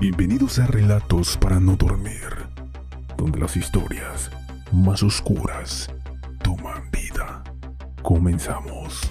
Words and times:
Bienvenidos 0.00 0.60
a 0.60 0.66
Relatos 0.68 1.36
para 1.38 1.58
no 1.58 1.74
dormir, 1.74 2.22
donde 3.16 3.40
las 3.40 3.56
historias 3.56 4.30
más 4.70 5.02
oscuras 5.02 5.90
toman 6.40 6.88
vida. 6.92 7.42
Comenzamos. 8.02 9.10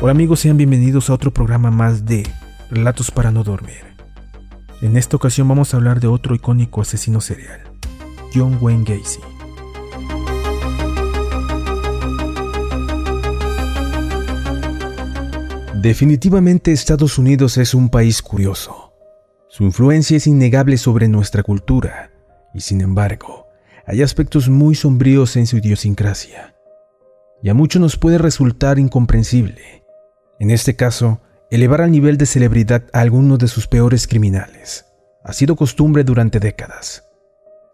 Hola 0.00 0.10
amigos, 0.10 0.40
sean 0.40 0.56
bienvenidos 0.56 1.08
a 1.08 1.14
otro 1.14 1.32
programa 1.32 1.70
más 1.70 2.04
de 2.04 2.28
Relatos 2.68 3.12
para 3.12 3.30
no 3.30 3.44
dormir. 3.44 3.94
En 4.80 4.96
esta 4.96 5.14
ocasión 5.14 5.46
vamos 5.46 5.72
a 5.72 5.76
hablar 5.76 6.00
de 6.00 6.08
otro 6.08 6.34
icónico 6.34 6.80
asesino 6.80 7.20
serial, 7.20 7.60
John 8.34 8.58
Wayne 8.60 8.82
Gacy. 8.82 9.31
Definitivamente 15.82 16.70
Estados 16.70 17.18
Unidos 17.18 17.58
es 17.58 17.74
un 17.74 17.88
país 17.88 18.22
curioso. 18.22 18.92
Su 19.48 19.64
influencia 19.64 20.16
es 20.16 20.28
innegable 20.28 20.76
sobre 20.76 21.08
nuestra 21.08 21.42
cultura, 21.42 22.12
y 22.54 22.60
sin 22.60 22.82
embargo, 22.82 23.48
hay 23.84 24.00
aspectos 24.00 24.48
muy 24.48 24.76
sombríos 24.76 25.34
en 25.34 25.48
su 25.48 25.56
idiosincrasia. 25.56 26.54
Y 27.42 27.48
a 27.48 27.54
muchos 27.54 27.82
nos 27.82 27.96
puede 27.96 28.18
resultar 28.18 28.78
incomprensible, 28.78 29.82
en 30.38 30.52
este 30.52 30.76
caso, 30.76 31.20
elevar 31.50 31.80
al 31.80 31.90
nivel 31.90 32.16
de 32.16 32.26
celebridad 32.26 32.84
a 32.92 33.00
alguno 33.00 33.36
de 33.36 33.48
sus 33.48 33.66
peores 33.66 34.06
criminales. 34.06 34.84
Ha 35.24 35.32
sido 35.32 35.56
costumbre 35.56 36.04
durante 36.04 36.38
décadas. 36.38 37.10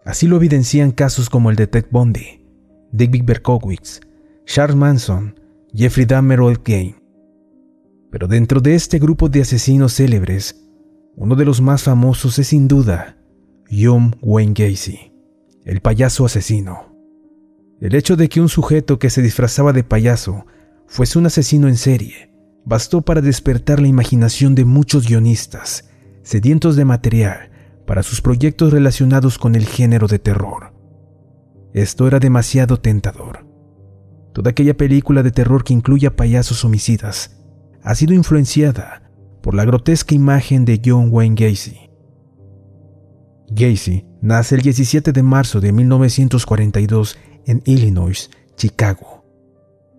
Así 0.06 0.26
lo 0.26 0.36
evidencian 0.36 0.92
casos 0.92 1.28
como 1.28 1.50
el 1.50 1.56
de 1.56 1.66
Ted 1.66 1.84
Bundy, 1.90 2.42
David 2.90 3.24
Berkowitz, 3.26 4.00
Charles 4.46 4.76
Manson, 4.76 5.38
Jeffrey 5.74 6.06
Dahmer 6.06 6.40
o 6.40 6.50
Kane. 6.62 6.97
Pero 8.10 8.26
dentro 8.26 8.60
de 8.60 8.74
este 8.74 8.98
grupo 8.98 9.28
de 9.28 9.42
asesinos 9.42 9.94
célebres, 9.94 10.64
uno 11.16 11.36
de 11.36 11.44
los 11.44 11.60
más 11.60 11.82
famosos 11.82 12.38
es 12.38 12.48
sin 12.48 12.68
duda 12.68 13.18
John 13.70 14.16
Wayne 14.22 14.54
Gacy, 14.54 15.12
el 15.64 15.80
payaso 15.80 16.24
asesino. 16.24 16.96
El 17.80 17.94
hecho 17.94 18.16
de 18.16 18.28
que 18.28 18.40
un 18.40 18.48
sujeto 18.48 18.98
que 18.98 19.10
se 19.10 19.20
disfrazaba 19.20 19.72
de 19.72 19.84
payaso 19.84 20.46
fuese 20.86 21.18
un 21.18 21.26
asesino 21.26 21.68
en 21.68 21.76
serie 21.76 22.32
bastó 22.64 23.02
para 23.02 23.20
despertar 23.20 23.80
la 23.80 23.88
imaginación 23.88 24.54
de 24.54 24.64
muchos 24.64 25.06
guionistas, 25.06 25.90
sedientos 26.22 26.76
de 26.76 26.84
material 26.84 27.50
para 27.86 28.02
sus 28.02 28.20
proyectos 28.20 28.72
relacionados 28.72 29.38
con 29.38 29.54
el 29.54 29.66
género 29.66 30.06
de 30.06 30.18
terror. 30.18 30.74
Esto 31.72 32.06
era 32.06 32.18
demasiado 32.18 32.80
tentador. 32.80 33.46
Toda 34.32 34.50
aquella 34.50 34.76
película 34.76 35.22
de 35.22 35.30
terror 35.30 35.64
que 35.64 35.72
incluya 35.72 36.16
payasos 36.16 36.64
homicidas 36.64 37.37
ha 37.88 37.94
sido 37.94 38.12
influenciada 38.12 39.10
por 39.40 39.54
la 39.54 39.64
grotesca 39.64 40.14
imagen 40.14 40.66
de 40.66 40.78
John 40.84 41.08
Wayne 41.10 41.34
Gacy. 41.34 41.88
Gacy 43.48 44.04
nace 44.20 44.56
el 44.56 44.60
17 44.60 45.10
de 45.10 45.22
marzo 45.22 45.58
de 45.58 45.72
1942 45.72 47.16
en 47.46 47.62
Illinois, 47.64 48.28
Chicago. 48.56 49.24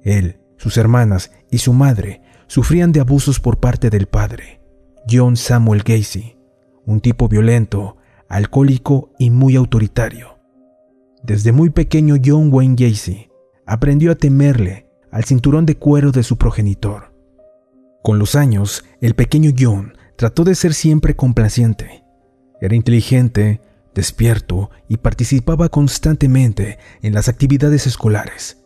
Él, 0.04 0.40
sus 0.58 0.78
hermanas 0.78 1.32
y 1.50 1.58
su 1.58 1.74
madre 1.74 2.22
sufrían 2.46 2.92
de 2.92 3.00
abusos 3.00 3.40
por 3.40 3.60
parte 3.60 3.90
del 3.90 4.06
padre, 4.06 4.62
John 5.10 5.36
Samuel 5.36 5.82
Gacy, 5.82 6.38
un 6.86 7.02
tipo 7.02 7.28
violento, 7.28 7.98
alcohólico 8.30 9.14
y 9.18 9.32
muy 9.32 9.56
autoritario. 9.56 10.38
Desde 11.24 11.52
muy 11.52 11.72
pequeño 11.72 12.18
John 12.24 12.54
Wayne 12.54 12.76
Gacy 12.78 13.32
aprendió 13.66 14.12
a 14.12 14.16
temerle 14.16 14.92
al 15.12 15.24
cinturón 15.24 15.66
de 15.66 15.76
cuero 15.76 16.12
de 16.12 16.22
su 16.22 16.38
progenitor. 16.38 17.09
Con 18.04 18.20
los 18.20 18.36
años, 18.36 18.86
el 19.02 19.16
pequeño 19.16 19.52
John 19.58 19.94
trató 20.16 20.44
de 20.44 20.56
ser 20.56 20.74
siempre 20.74 21.16
complaciente. 21.16 22.04
Era 22.62 22.76
inteligente, 22.76 23.62
despierto 23.94 24.70
y 24.88 24.98
participaba 24.98 25.70
constantemente 25.70 26.78
en 27.02 27.14
las 27.14 27.28
actividades 27.28 27.88
escolares. 27.88 28.64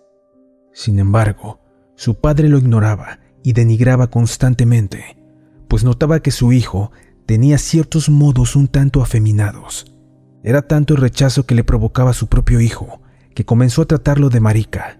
Sin 0.73 0.99
embargo, 0.99 1.61
su 1.95 2.15
padre 2.15 2.49
lo 2.49 2.57
ignoraba 2.57 3.19
y 3.43 3.53
denigraba 3.53 4.07
constantemente, 4.07 5.17
pues 5.67 5.83
notaba 5.83 6.21
que 6.21 6.31
su 6.31 6.51
hijo 6.53 6.91
tenía 7.25 7.57
ciertos 7.57 8.09
modos 8.09 8.55
un 8.55 8.67
tanto 8.67 9.01
afeminados. 9.01 9.95
Era 10.43 10.61
tanto 10.63 10.93
el 10.93 11.01
rechazo 11.01 11.45
que 11.45 11.55
le 11.55 11.63
provocaba 11.63 12.11
a 12.11 12.15
su 12.15 12.27
propio 12.27 12.59
hijo, 12.59 13.01
que 13.33 13.45
comenzó 13.45 13.81
a 13.83 13.85
tratarlo 13.85 14.29
de 14.29 14.39
marica, 14.39 14.99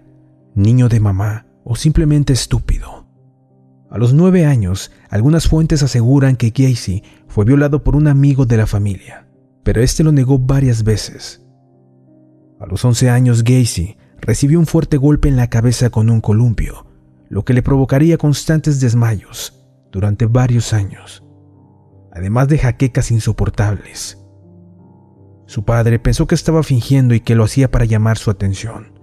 niño 0.54 0.88
de 0.88 1.00
mamá 1.00 1.46
o 1.64 1.76
simplemente 1.76 2.32
estúpido. 2.32 3.03
A 3.94 3.98
los 3.98 4.12
nueve 4.12 4.44
años, 4.44 4.90
algunas 5.08 5.46
fuentes 5.46 5.84
aseguran 5.84 6.34
que 6.34 6.50
Gacy 6.50 7.04
fue 7.28 7.44
violado 7.44 7.84
por 7.84 7.94
un 7.94 8.08
amigo 8.08 8.44
de 8.44 8.56
la 8.56 8.66
familia, 8.66 9.28
pero 9.62 9.80
este 9.82 10.02
lo 10.02 10.10
negó 10.10 10.36
varias 10.36 10.82
veces. 10.82 11.46
A 12.58 12.66
los 12.66 12.84
once 12.84 13.08
años, 13.08 13.44
Gacy 13.44 13.96
recibió 14.16 14.58
un 14.58 14.66
fuerte 14.66 14.96
golpe 14.96 15.28
en 15.28 15.36
la 15.36 15.48
cabeza 15.48 15.90
con 15.90 16.10
un 16.10 16.20
columpio, 16.20 16.88
lo 17.28 17.44
que 17.44 17.54
le 17.54 17.62
provocaría 17.62 18.18
constantes 18.18 18.80
desmayos 18.80 19.64
durante 19.92 20.26
varios 20.26 20.72
años, 20.72 21.22
además 22.10 22.48
de 22.48 22.58
jaquecas 22.58 23.12
insoportables. 23.12 24.18
Su 25.46 25.64
padre 25.64 26.00
pensó 26.00 26.26
que 26.26 26.34
estaba 26.34 26.64
fingiendo 26.64 27.14
y 27.14 27.20
que 27.20 27.36
lo 27.36 27.44
hacía 27.44 27.70
para 27.70 27.84
llamar 27.84 28.18
su 28.18 28.32
atención. 28.32 28.98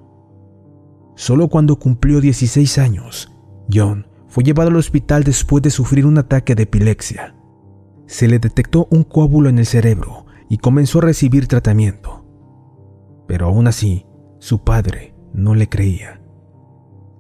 Solo 1.16 1.48
cuando 1.48 1.80
cumplió 1.80 2.20
16 2.20 2.78
años, 2.78 3.32
John 3.72 4.11
fue 4.32 4.46
llevado 4.46 4.70
al 4.70 4.78
hospital 4.78 5.26
después 5.26 5.62
de 5.62 5.72
sufrir 5.72 6.06
un 6.06 6.18
ataque 6.18 6.56
de 6.56 6.64
epilepsia. 6.64 7.36
Se 8.08 8.30
le 8.30 8.40
detectó 8.40 8.88
un 8.90 9.04
coágulo 9.04 9.50
en 9.50 9.60
el 9.60 9.66
cerebro 9.66 10.26
y 10.48 10.58
comenzó 10.58 11.00
a 11.00 11.02
recibir 11.02 11.48
tratamiento. 11.48 12.26
Pero 13.28 13.48
aún 13.48 13.68
así, 13.68 14.06
su 14.40 14.64
padre 14.64 15.14
no 15.34 15.54
le 15.54 15.68
creía. 15.68 16.22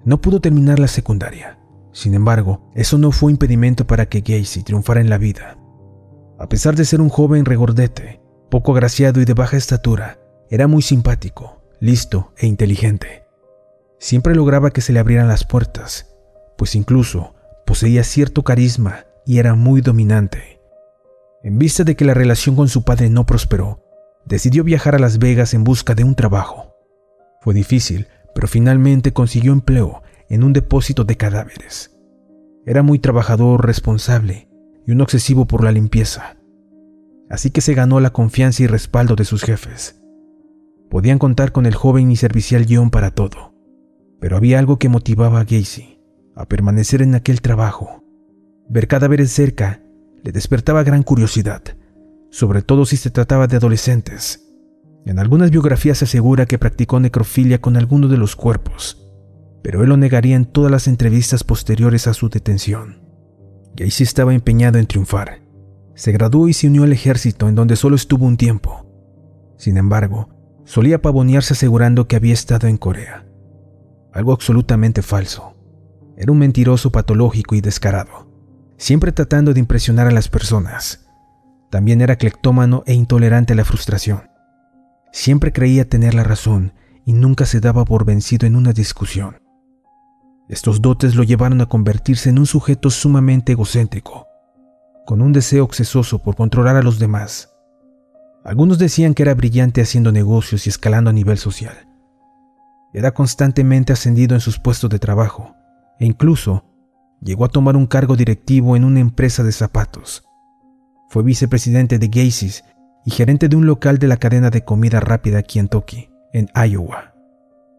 No 0.05 0.21
pudo 0.21 0.39
terminar 0.39 0.79
la 0.79 0.87
secundaria. 0.87 1.59
Sin 1.91 2.13
embargo, 2.13 2.71
eso 2.75 2.97
no 2.97 3.11
fue 3.11 3.33
impedimento 3.33 3.85
para 3.85 4.05
que 4.05 4.21
Gacy 4.21 4.63
triunfara 4.63 5.01
en 5.01 5.09
la 5.09 5.17
vida. 5.17 5.57
A 6.39 6.47
pesar 6.47 6.77
de 6.77 6.85
ser 6.85 7.01
un 7.01 7.09
joven 7.09 7.43
regordete, 7.43 8.21
poco 8.49 8.71
agraciado 8.71 9.19
y 9.19 9.25
de 9.25 9.33
baja 9.33 9.57
estatura, 9.57 10.17
era 10.49 10.67
muy 10.67 10.81
simpático, 10.81 11.61
listo 11.81 12.31
e 12.37 12.47
inteligente. 12.47 13.25
Siempre 13.99 14.33
lograba 14.33 14.71
que 14.71 14.79
se 14.79 14.93
le 14.93 14.99
abrieran 14.99 15.27
las 15.27 15.43
puertas 15.43 16.10
pues 16.61 16.75
incluso 16.75 17.33
poseía 17.65 18.03
cierto 18.03 18.43
carisma 18.43 19.05
y 19.25 19.39
era 19.39 19.55
muy 19.55 19.81
dominante. 19.81 20.61
En 21.41 21.57
vista 21.57 21.83
de 21.83 21.95
que 21.95 22.05
la 22.05 22.13
relación 22.13 22.55
con 22.55 22.67
su 22.67 22.83
padre 22.83 23.09
no 23.09 23.25
prosperó, 23.25 23.83
decidió 24.27 24.63
viajar 24.63 24.93
a 24.93 24.99
Las 24.99 25.17
Vegas 25.17 25.55
en 25.55 25.63
busca 25.63 25.95
de 25.95 26.03
un 26.03 26.13
trabajo. 26.13 26.75
Fue 27.41 27.55
difícil, 27.55 28.09
pero 28.35 28.47
finalmente 28.47 29.11
consiguió 29.11 29.53
empleo 29.53 30.03
en 30.29 30.43
un 30.43 30.53
depósito 30.53 31.03
de 31.03 31.17
cadáveres. 31.17 31.97
Era 32.67 32.83
muy 32.83 32.99
trabajador, 32.99 33.65
responsable 33.65 34.47
y 34.85 34.91
un 34.91 35.01
obsesivo 35.01 35.47
por 35.47 35.63
la 35.63 35.71
limpieza. 35.71 36.37
Así 37.27 37.49
que 37.49 37.61
se 37.61 37.73
ganó 37.73 37.99
la 37.99 38.11
confianza 38.11 38.61
y 38.61 38.67
respaldo 38.67 39.15
de 39.15 39.25
sus 39.25 39.41
jefes. 39.41 39.99
Podían 40.91 41.17
contar 41.17 41.53
con 41.53 41.65
el 41.65 41.73
joven 41.73 42.11
y 42.11 42.17
servicial 42.17 42.67
guion 42.67 42.91
para 42.91 43.09
todo, 43.09 43.55
pero 44.19 44.37
había 44.37 44.59
algo 44.59 44.77
que 44.77 44.89
motivaba 44.89 45.39
a 45.39 45.43
Gacy 45.43 46.00
a 46.35 46.45
permanecer 46.47 47.01
en 47.01 47.15
aquel 47.15 47.41
trabajo. 47.41 48.03
Ver 48.69 48.87
cadáveres 48.87 49.31
cerca 49.31 49.81
le 50.23 50.31
despertaba 50.31 50.83
gran 50.83 51.03
curiosidad, 51.03 51.61
sobre 52.29 52.61
todo 52.61 52.85
si 52.85 52.97
se 52.97 53.09
trataba 53.09 53.47
de 53.47 53.57
adolescentes. 53.57 54.47
En 55.05 55.19
algunas 55.19 55.51
biografías 55.51 55.97
se 55.97 56.05
asegura 56.05 56.45
que 56.45 56.59
practicó 56.59 56.99
necrofilia 56.99 57.59
con 57.59 57.75
alguno 57.75 58.07
de 58.07 58.17
los 58.17 58.35
cuerpos, 58.35 59.11
pero 59.63 59.83
él 59.83 59.89
lo 59.89 59.97
negaría 59.97 60.35
en 60.35 60.45
todas 60.45 60.71
las 60.71 60.87
entrevistas 60.87 61.43
posteriores 61.43 62.07
a 62.07 62.13
su 62.13 62.29
detención. 62.29 63.01
Gacy 63.75 64.03
estaba 64.03 64.33
empeñado 64.33 64.77
en 64.79 64.87
triunfar. 64.87 65.41
Se 65.95 66.11
graduó 66.11 66.47
y 66.47 66.53
se 66.53 66.67
unió 66.67 66.83
al 66.83 66.93
ejército, 66.93 67.47
en 67.47 67.55
donde 67.55 67.75
solo 67.75 67.95
estuvo 67.95 68.25
un 68.25 68.37
tiempo. 68.37 68.85
Sin 69.57 69.77
embargo, 69.77 70.29
solía 70.65 71.01
pavonearse 71.01 71.53
asegurando 71.53 72.07
que 72.07 72.15
había 72.15 72.33
estado 72.33 72.67
en 72.67 72.77
Corea. 72.77 73.25
Algo 74.13 74.33
absolutamente 74.33 75.01
falso. 75.01 75.50
Era 76.17 76.31
un 76.31 76.39
mentiroso 76.39 76.91
patológico 76.91 77.55
y 77.55 77.61
descarado, 77.61 78.27
siempre 78.77 79.11
tratando 79.11 79.53
de 79.53 79.59
impresionar 79.59 80.07
a 80.07 80.11
las 80.11 80.27
personas. 80.27 81.07
También 81.69 82.01
era 82.01 82.17
cleptómano 82.17 82.83
e 82.85 82.93
intolerante 82.93 83.53
a 83.53 83.55
la 83.55 83.65
frustración. 83.65 84.29
Siempre 85.13 85.53
creía 85.53 85.87
tener 85.87 86.13
la 86.13 86.23
razón 86.23 86.73
y 87.05 87.13
nunca 87.13 87.45
se 87.45 87.59
daba 87.59 87.85
por 87.85 88.05
vencido 88.05 88.45
en 88.45 88.55
una 88.55 88.73
discusión. 88.73 89.37
Estos 90.49 90.81
dotes 90.81 91.15
lo 91.15 91.23
llevaron 91.23 91.61
a 91.61 91.67
convertirse 91.67 92.29
en 92.29 92.39
un 92.39 92.45
sujeto 92.45 92.89
sumamente 92.89 93.53
egocéntrico, 93.53 94.27
con 95.05 95.21
un 95.21 95.31
deseo 95.31 95.63
obsesoso 95.63 96.19
por 96.19 96.35
controlar 96.35 96.75
a 96.75 96.83
los 96.83 96.99
demás. 96.99 97.53
Algunos 98.43 98.77
decían 98.77 99.13
que 99.13 99.23
era 99.23 99.33
brillante 99.33 99.81
haciendo 99.81 100.11
negocios 100.11 100.65
y 100.65 100.69
escalando 100.69 101.09
a 101.09 101.13
nivel 101.13 101.37
social. 101.37 101.87
Era 102.93 103.13
constantemente 103.13 103.93
ascendido 103.93 104.35
en 104.35 104.41
sus 104.41 104.59
puestos 104.59 104.89
de 104.89 104.99
trabajo 104.99 105.55
e 106.01 106.05
incluso 106.05 106.65
llegó 107.21 107.45
a 107.45 107.49
tomar 107.49 107.77
un 107.77 107.85
cargo 107.85 108.15
directivo 108.15 108.75
en 108.75 108.83
una 108.83 108.99
empresa 108.99 109.43
de 109.43 109.51
zapatos. 109.51 110.23
Fue 111.09 111.21
vicepresidente 111.21 111.99
de 111.99 112.07
Gacy's 112.07 112.63
y 113.05 113.11
gerente 113.11 113.49
de 113.49 113.55
un 113.55 113.67
local 113.67 113.99
de 113.99 114.07
la 114.07 114.17
cadena 114.17 114.49
de 114.49 114.65
comida 114.65 114.99
rápida 114.99 115.43
Kentucky, 115.43 116.09
en 116.33 116.49
Iowa. 116.55 117.13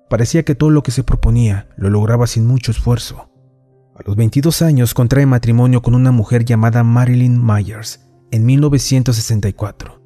Parecía 0.08 0.44
que 0.44 0.54
todo 0.54 0.70
lo 0.70 0.84
que 0.84 0.92
se 0.92 1.02
proponía 1.02 1.69
lo 1.76 1.90
lograba 1.90 2.28
sin 2.28 2.46
mucho 2.46 2.70
esfuerzo. 2.70 3.28
A 3.96 4.02
los 4.06 4.14
22 4.14 4.62
años 4.62 4.94
contrae 4.94 5.26
matrimonio 5.26 5.82
con 5.82 5.96
una 5.96 6.12
mujer 6.12 6.44
llamada 6.44 6.84
Marilyn 6.84 7.44
Myers 7.44 8.08
en 8.30 8.46
1964. 8.46 10.00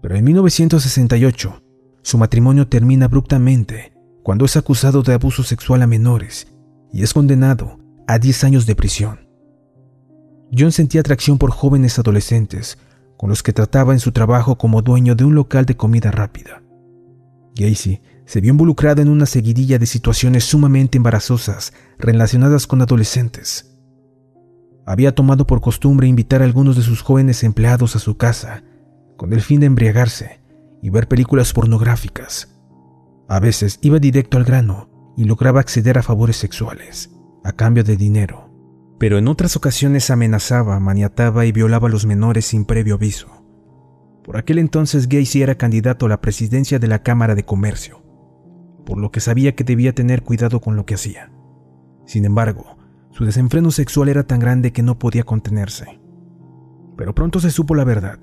Pero 0.00 0.16
en 0.16 0.24
1968, 0.24 1.62
su 2.02 2.16
matrimonio 2.16 2.68
termina 2.68 3.04
abruptamente 3.04 3.92
cuando 4.22 4.46
es 4.46 4.56
acusado 4.56 5.02
de 5.02 5.12
abuso 5.12 5.42
sexual 5.42 5.82
a 5.82 5.86
menores 5.86 6.51
y 6.92 7.02
es 7.02 7.14
condenado 7.14 7.78
a 8.06 8.18
10 8.18 8.44
años 8.44 8.66
de 8.66 8.76
prisión. 8.76 9.28
John 10.56 10.72
sentía 10.72 11.00
atracción 11.00 11.38
por 11.38 11.50
jóvenes 11.50 11.98
adolescentes 11.98 12.78
con 13.16 13.30
los 13.30 13.42
que 13.42 13.52
trataba 13.52 13.92
en 13.92 14.00
su 14.00 14.12
trabajo 14.12 14.58
como 14.58 14.82
dueño 14.82 15.14
de 15.14 15.24
un 15.24 15.34
local 15.34 15.64
de 15.64 15.76
comida 15.76 16.10
rápida. 16.10 16.62
Gacy 17.54 18.02
se 18.26 18.40
vio 18.40 18.50
involucrado 18.50 19.00
en 19.00 19.08
una 19.08 19.26
seguidilla 19.26 19.78
de 19.78 19.86
situaciones 19.86 20.44
sumamente 20.44 20.98
embarazosas 20.98 21.72
relacionadas 21.98 22.66
con 22.66 22.82
adolescentes. 22.82 23.78
Había 24.84 25.14
tomado 25.14 25.46
por 25.46 25.60
costumbre 25.60 26.08
invitar 26.08 26.42
a 26.42 26.44
algunos 26.44 26.76
de 26.76 26.82
sus 26.82 27.02
jóvenes 27.02 27.44
empleados 27.44 27.94
a 27.94 28.00
su 28.00 28.16
casa, 28.16 28.64
con 29.16 29.32
el 29.32 29.40
fin 29.40 29.60
de 29.60 29.66
embriagarse 29.66 30.40
y 30.82 30.90
ver 30.90 31.08
películas 31.08 31.52
pornográficas. 31.52 32.56
A 33.28 33.38
veces 33.38 33.78
iba 33.82 33.98
directo 33.98 34.36
al 34.36 34.44
grano 34.44 34.91
y 35.16 35.24
lograba 35.24 35.60
acceder 35.60 35.98
a 35.98 36.02
favores 36.02 36.36
sexuales, 36.36 37.10
a 37.44 37.52
cambio 37.52 37.84
de 37.84 37.96
dinero. 37.96 38.50
Pero 38.98 39.18
en 39.18 39.28
otras 39.28 39.56
ocasiones 39.56 40.10
amenazaba, 40.10 40.78
maniataba 40.80 41.44
y 41.44 41.52
violaba 41.52 41.88
a 41.88 41.90
los 41.90 42.06
menores 42.06 42.46
sin 42.46 42.64
previo 42.64 42.94
aviso. 42.94 43.28
Por 44.24 44.36
aquel 44.36 44.58
entonces 44.58 45.08
Gacy 45.08 45.42
era 45.42 45.56
candidato 45.56 46.06
a 46.06 46.08
la 46.08 46.20
presidencia 46.20 46.78
de 46.78 46.86
la 46.86 47.02
Cámara 47.02 47.34
de 47.34 47.44
Comercio, 47.44 48.02
por 48.86 48.98
lo 48.98 49.10
que 49.10 49.20
sabía 49.20 49.54
que 49.54 49.64
debía 49.64 49.94
tener 49.94 50.22
cuidado 50.22 50.60
con 50.60 50.76
lo 50.76 50.86
que 50.86 50.94
hacía. 50.94 51.32
Sin 52.06 52.24
embargo, 52.24 52.76
su 53.10 53.24
desenfreno 53.24 53.70
sexual 53.70 54.08
era 54.08 54.22
tan 54.22 54.38
grande 54.38 54.72
que 54.72 54.82
no 54.82 54.98
podía 54.98 55.24
contenerse. 55.24 56.00
Pero 56.96 57.14
pronto 57.14 57.40
se 57.40 57.50
supo 57.50 57.74
la 57.74 57.84
verdad 57.84 58.18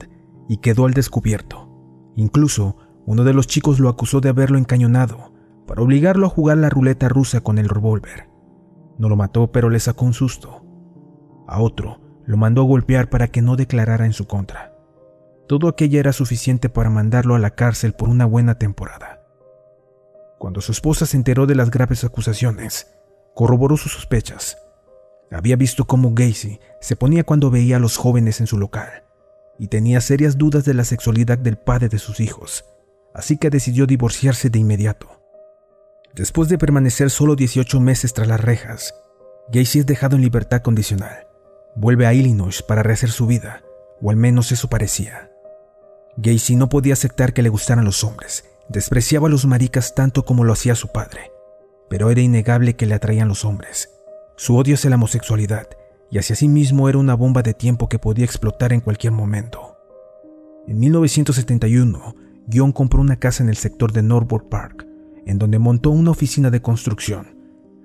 y 0.47 0.57
quedó 0.57 0.85
al 0.85 0.93
descubierto. 0.93 1.69
Incluso 2.15 2.77
uno 3.05 3.23
de 3.23 3.33
los 3.33 3.47
chicos 3.47 3.79
lo 3.79 3.89
acusó 3.89 4.21
de 4.21 4.29
haberlo 4.29 4.57
encañonado 4.57 5.33
para 5.69 5.83
obligarlo 5.83 6.25
a 6.25 6.29
jugar 6.31 6.57
la 6.57 6.71
ruleta 6.71 7.09
rusa 7.09 7.41
con 7.41 7.59
el 7.59 7.69
revólver. 7.69 8.27
No 8.97 9.07
lo 9.07 9.15
mató, 9.15 9.51
pero 9.51 9.69
le 9.69 9.79
sacó 9.79 10.03
un 10.03 10.15
susto. 10.15 10.65
A 11.47 11.61
otro 11.61 12.01
lo 12.25 12.37
mandó 12.37 12.63
a 12.63 12.65
golpear 12.65 13.11
para 13.11 13.27
que 13.27 13.43
no 13.43 13.55
declarara 13.55 14.07
en 14.07 14.13
su 14.13 14.25
contra. 14.25 14.73
Todo 15.47 15.67
aquello 15.67 15.99
era 15.99 16.11
suficiente 16.11 16.69
para 16.69 16.89
mandarlo 16.89 17.35
a 17.35 17.39
la 17.39 17.51
cárcel 17.51 17.93
por 17.93 18.09
una 18.09 18.25
buena 18.25 18.57
temporada. 18.57 19.21
Cuando 20.39 20.59
su 20.59 20.71
esposa 20.71 21.05
se 21.05 21.17
enteró 21.17 21.45
de 21.45 21.53
las 21.53 21.69
graves 21.69 22.03
acusaciones, 22.03 22.87
corroboró 23.35 23.77
sus 23.77 23.91
sospechas. 23.91 24.57
Había 25.31 25.55
visto 25.55 25.85
cómo 25.85 26.15
Gacy 26.15 26.59
se 26.81 26.95
ponía 26.95 27.23
cuando 27.23 27.51
veía 27.51 27.75
a 27.75 27.79
los 27.79 27.95
jóvenes 27.95 28.39
en 28.39 28.47
su 28.47 28.57
local 28.57 29.03
y 29.59 29.67
tenía 29.67 30.01
serias 30.01 30.35
dudas 30.35 30.65
de 30.65 30.73
la 30.73 30.83
sexualidad 30.83 31.37
del 31.37 31.59
padre 31.59 31.89
de 31.89 31.99
sus 31.99 32.21
hijos, 32.21 32.65
así 33.13 33.37
que 33.37 33.51
decidió 33.51 33.85
divorciarse 33.85 34.49
de 34.49 34.57
inmediato. 34.57 35.18
Después 36.15 36.49
de 36.49 36.57
permanecer 36.57 37.09
solo 37.09 37.35
18 37.35 37.79
meses 37.79 38.13
tras 38.13 38.27
las 38.27 38.41
rejas, 38.41 38.93
Gacy 39.51 39.79
es 39.79 39.85
dejado 39.85 40.15
en 40.15 40.21
libertad 40.21 40.61
condicional. 40.61 41.27
Vuelve 41.75 42.05
a 42.05 42.13
Illinois 42.13 42.61
para 42.63 42.83
rehacer 42.83 43.11
su 43.11 43.27
vida, 43.27 43.63
o 44.01 44.09
al 44.09 44.15
menos 44.15 44.51
eso 44.51 44.69
parecía. 44.69 45.31
Gacy 46.17 46.55
no 46.55 46.69
podía 46.69 46.93
aceptar 46.93 47.33
que 47.33 47.41
le 47.41 47.49
gustaran 47.49 47.85
los 47.85 48.03
hombres, 48.03 48.45
despreciaba 48.67 49.27
a 49.27 49.31
los 49.31 49.45
maricas 49.45 49.95
tanto 49.95 50.25
como 50.25 50.43
lo 50.43 50.53
hacía 50.53 50.75
su 50.75 50.89
padre, 50.89 51.31
pero 51.89 52.09
era 52.09 52.21
innegable 52.21 52.75
que 52.75 52.85
le 52.85 52.95
atraían 52.95 53.27
los 53.27 53.45
hombres. 53.45 53.89
Su 54.35 54.57
odio 54.57 54.75
hacia 54.75 54.89
la 54.89 54.95
homosexualidad 54.97 55.67
y 56.11 56.17
hacia 56.17 56.35
sí 56.35 56.47
mismo 56.47 56.89
era 56.89 56.97
una 56.97 57.13
bomba 57.13 57.41
de 57.41 57.53
tiempo 57.53 57.87
que 57.87 57.99
podía 57.99 58.25
explotar 58.25 58.73
en 58.73 58.81
cualquier 58.81 59.13
momento. 59.13 59.77
En 60.67 60.79
1971, 60.79 62.15
John 62.51 62.71
compró 62.71 63.01
una 63.01 63.17
casa 63.17 63.43
en 63.43 63.49
el 63.49 63.57
sector 63.57 63.91
de 63.91 64.01
Norwood 64.01 64.49
Park, 64.49 64.88
en 65.29 65.37
donde 65.37 65.59
montó 65.59 65.91
una 65.91 66.09
oficina 66.09 66.49
de 66.49 66.63
construcción. 66.63 67.37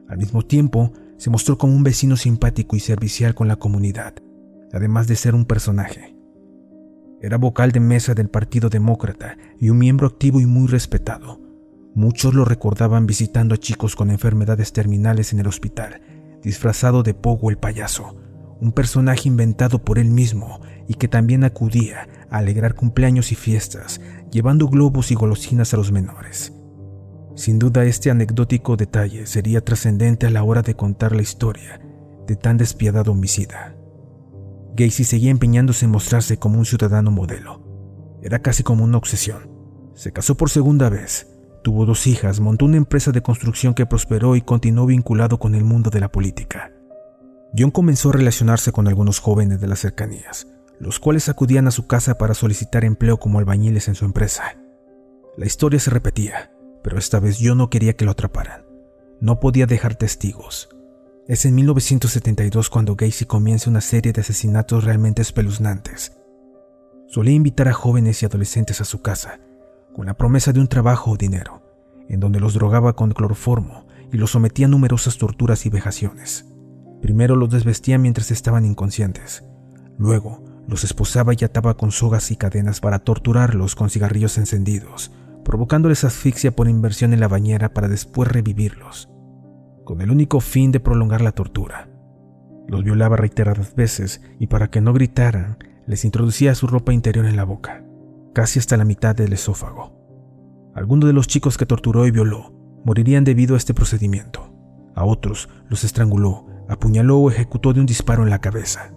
Al 0.09 0.17
mismo 0.17 0.41
tiempo, 0.41 0.95
se 1.19 1.29
mostró 1.29 1.59
como 1.59 1.75
un 1.75 1.83
vecino 1.83 2.17
simpático 2.17 2.75
y 2.75 2.81
servicial 2.81 3.35
con 3.35 3.49
la 3.49 3.57
comunidad, 3.57 4.15
además 4.73 5.09
de 5.09 5.17
ser 5.17 5.35
un 5.35 5.45
personaje. 5.45 6.17
Era 7.21 7.37
vocal 7.37 7.71
de 7.71 7.81
mesa 7.81 8.15
del 8.15 8.31
Partido 8.31 8.71
Demócrata 8.71 9.37
y 9.61 9.69
un 9.69 9.77
miembro 9.77 10.07
activo 10.07 10.41
y 10.41 10.47
muy 10.47 10.69
respetado. 10.69 11.39
Muchos 11.95 12.33
lo 12.33 12.47
recordaban 12.47 13.05
visitando 13.05 13.55
a 13.55 13.59
chicos 13.59 13.95
con 13.95 14.11
enfermedades 14.11 14.73
terminales 14.73 15.35
en 15.35 15.41
el 15.41 15.47
hospital, 15.47 16.01
disfrazado 16.43 17.03
de 17.03 17.13
Pogo 17.13 17.51
el 17.51 17.59
payaso, 17.59 18.17
un 18.59 18.73
personaje 18.73 19.29
inventado 19.29 19.85
por 19.85 19.99
él 19.99 20.09
mismo 20.09 20.63
y 20.89 20.95
que 20.95 21.09
también 21.09 21.45
acudía 21.45 22.09
a 22.31 22.39
alegrar 22.39 22.75
cumpleaños 22.75 23.33
y 23.33 23.35
fiestas, 23.35 24.01
llevando 24.31 24.67
globos 24.69 25.11
y 25.11 25.15
golosinas 25.15 25.75
a 25.75 25.77
los 25.77 25.93
menores. 25.93 26.54
Sin 27.35 27.59
duda 27.59 27.85
este 27.85 28.11
anecdótico 28.11 28.77
detalle 28.77 29.27
sería 29.27 29.61
trascendente 29.61 30.27
a 30.27 30.31
la 30.31 30.45
hora 30.45 30.63
de 30.63 30.77
contar 30.77 31.15
la 31.17 31.23
historia 31.23 31.81
de 32.29 32.37
tan 32.37 32.57
despiadado 32.57 33.13
homicida. 33.13 33.77
Gacy 34.77 35.05
seguía 35.05 35.31
empeñándose 35.31 35.85
en 35.85 35.91
mostrarse 35.91 36.37
como 36.37 36.59
un 36.59 36.65
ciudadano 36.65 37.11
modelo. 37.11 37.61
Era 38.23 38.39
casi 38.41 38.63
como 38.63 38.85
una 38.85 38.99
obsesión. 38.99 39.51
Se 39.95 40.13
casó 40.13 40.37
por 40.37 40.49
segunda 40.49 40.89
vez, 40.89 41.27
tuvo 41.63 41.87
dos 41.87 42.07
hijas, 42.07 42.39
montó 42.39 42.67
una 42.67 42.77
empresa 42.77 43.11
de 43.11 43.23
construcción 43.23 43.75
que 43.75 43.87
prosperó 43.87 44.37
y 44.37 44.41
continuó 44.41 44.87
vinculado 44.87 45.39
con 45.39 45.55
el 45.57 45.65
mundo 45.65 45.91
de 45.91 46.01
la 46.01 46.11
política. 46.11 46.73
John 47.57 47.73
comenzó 47.73 48.11
a 48.11 48.15
relacionarse 48.15 48.73
con 48.73 48.87
algunos 48.87 49.19
jóvenes 49.19 49.61
de 49.61 49.69
las 49.69 49.81
cercanías, 49.81 50.47
los 50.79 50.99
cuales 50.99 51.29
acudían 51.29 51.67
a 51.67 51.73
su 51.73 51.87
casa 51.87 52.17
para 52.17 52.35
solicitar 52.35 52.85
empleo 52.85 53.19
como 53.19 53.39
albañiles 53.39 53.89
en 53.89 53.97
su 53.97 54.05
empresa. 54.05 54.57
La 55.37 55.47
historia 55.47 55.79
se 55.79 55.91
repetía 55.91 56.54
pero 56.85 56.99
esta 56.99 57.19
vez 57.19 57.39
yo 57.39 57.55
no 57.55 57.71
quería 57.71 57.97
que 57.97 58.05
lo 58.05 58.11
atraparan. 58.11 58.67
No 59.19 59.41
podía 59.41 59.65
dejar 59.65 59.95
testigos. 59.95 60.69
Es 61.27 61.47
en 61.47 61.55
1972 61.55 62.69
cuando 62.69 62.95
Gacy 62.95 63.25
comienza 63.25 63.71
una 63.71 63.81
serie 63.81 64.13
de 64.13 64.21
asesinatos 64.21 64.85
realmente 64.85 65.23
espeluznantes. 65.23 66.19
Solía 67.07 67.33
invitar 67.33 67.69
a 67.69 67.73
jóvenes 67.73 68.23
y 68.23 68.27
adolescentes 68.27 68.83
a 68.83 68.85
su 68.85 69.01
casa, 69.01 69.41
con 69.95 70.05
la 70.05 70.15
promesa 70.15 70.53
de 70.53 70.61
un 70.61 70.69
trabajo 70.69 71.13
o 71.13 71.17
dinero, 71.17 71.63
en 72.11 72.21
donde 72.21 72.39
los 72.39 72.53
drogaba 72.53 72.95
con 72.95 73.13
cloroformo 73.13 73.87
y 74.13 74.19
los 74.19 74.33
sometía 74.33 74.67
a 74.67 74.69
numerosas 74.69 75.17
torturas 75.17 75.65
y 75.65 75.71
vejaciones. 75.71 76.45
Primero 77.01 77.35
los 77.35 77.49
desvestía 77.49 77.97
mientras 77.97 78.31
estaban 78.31 78.67
inconscientes. 78.67 79.43
Luego 79.97 80.45
los 80.69 80.85
esposaba 80.85 81.33
y 81.33 81.45
ataba 81.45 81.79
con 81.79 81.93
sogas 81.93 82.31
y 82.31 82.37
cadenas 82.37 82.81
para 82.81 82.99
torturarlos 82.99 83.75
con 83.75 83.89
cigarrillos 83.89 84.37
encendidos, 84.37 85.13
provocándoles 85.45 86.05
asfixia 86.05 86.57
por 86.57 86.69
inversión 86.69 87.13
en 87.13 87.21
la 87.21 87.29
bañera 87.29 87.73
para 87.73 87.89
después 87.89 88.31
revivirlos, 88.31 89.09
con 89.85 90.01
el 90.01 90.11
único 90.11 90.41
fin 90.41 90.73
de 90.73 90.81
prolongar 90.81 91.21
la 91.21 91.33
tortura. 91.33 91.89
Los 92.67 92.83
violaba 92.83 93.17
reiteradas 93.17 93.75
veces 93.75 94.23
y 94.39 94.47
para 94.47 94.71
que 94.71 94.81
no 94.81 94.93
gritaran, 94.93 95.59
les 95.87 96.05
introducía 96.05 96.55
su 96.55 96.67
ropa 96.67 96.93
interior 96.93 97.27
en 97.27 97.37
la 97.37 97.45
boca, 97.45 97.85
casi 98.33 98.59
hasta 98.59 98.77
la 98.77 98.85
mitad 98.85 99.15
del 99.15 99.35
esófago. 99.35 99.93
Algunos 100.75 101.07
de 101.07 101.13
los 101.13 101.29
chicos 101.29 101.59
que 101.59 101.67
torturó 101.67 102.07
y 102.07 102.11
violó 102.11 102.53
morirían 102.85 103.25
debido 103.25 103.55
a 103.55 103.59
este 103.59 103.75
procedimiento. 103.75 104.51
A 104.97 105.05
otros 105.05 105.49
los 105.69 105.85
estranguló, 105.85 106.47
apuñaló 106.69 107.19
o 107.19 107.31
ejecutó 107.31 107.73
de 107.73 107.81
un 107.81 107.87
disparo 107.87 108.23
en 108.23 108.31
la 108.31 108.41
cabeza. 108.41 108.93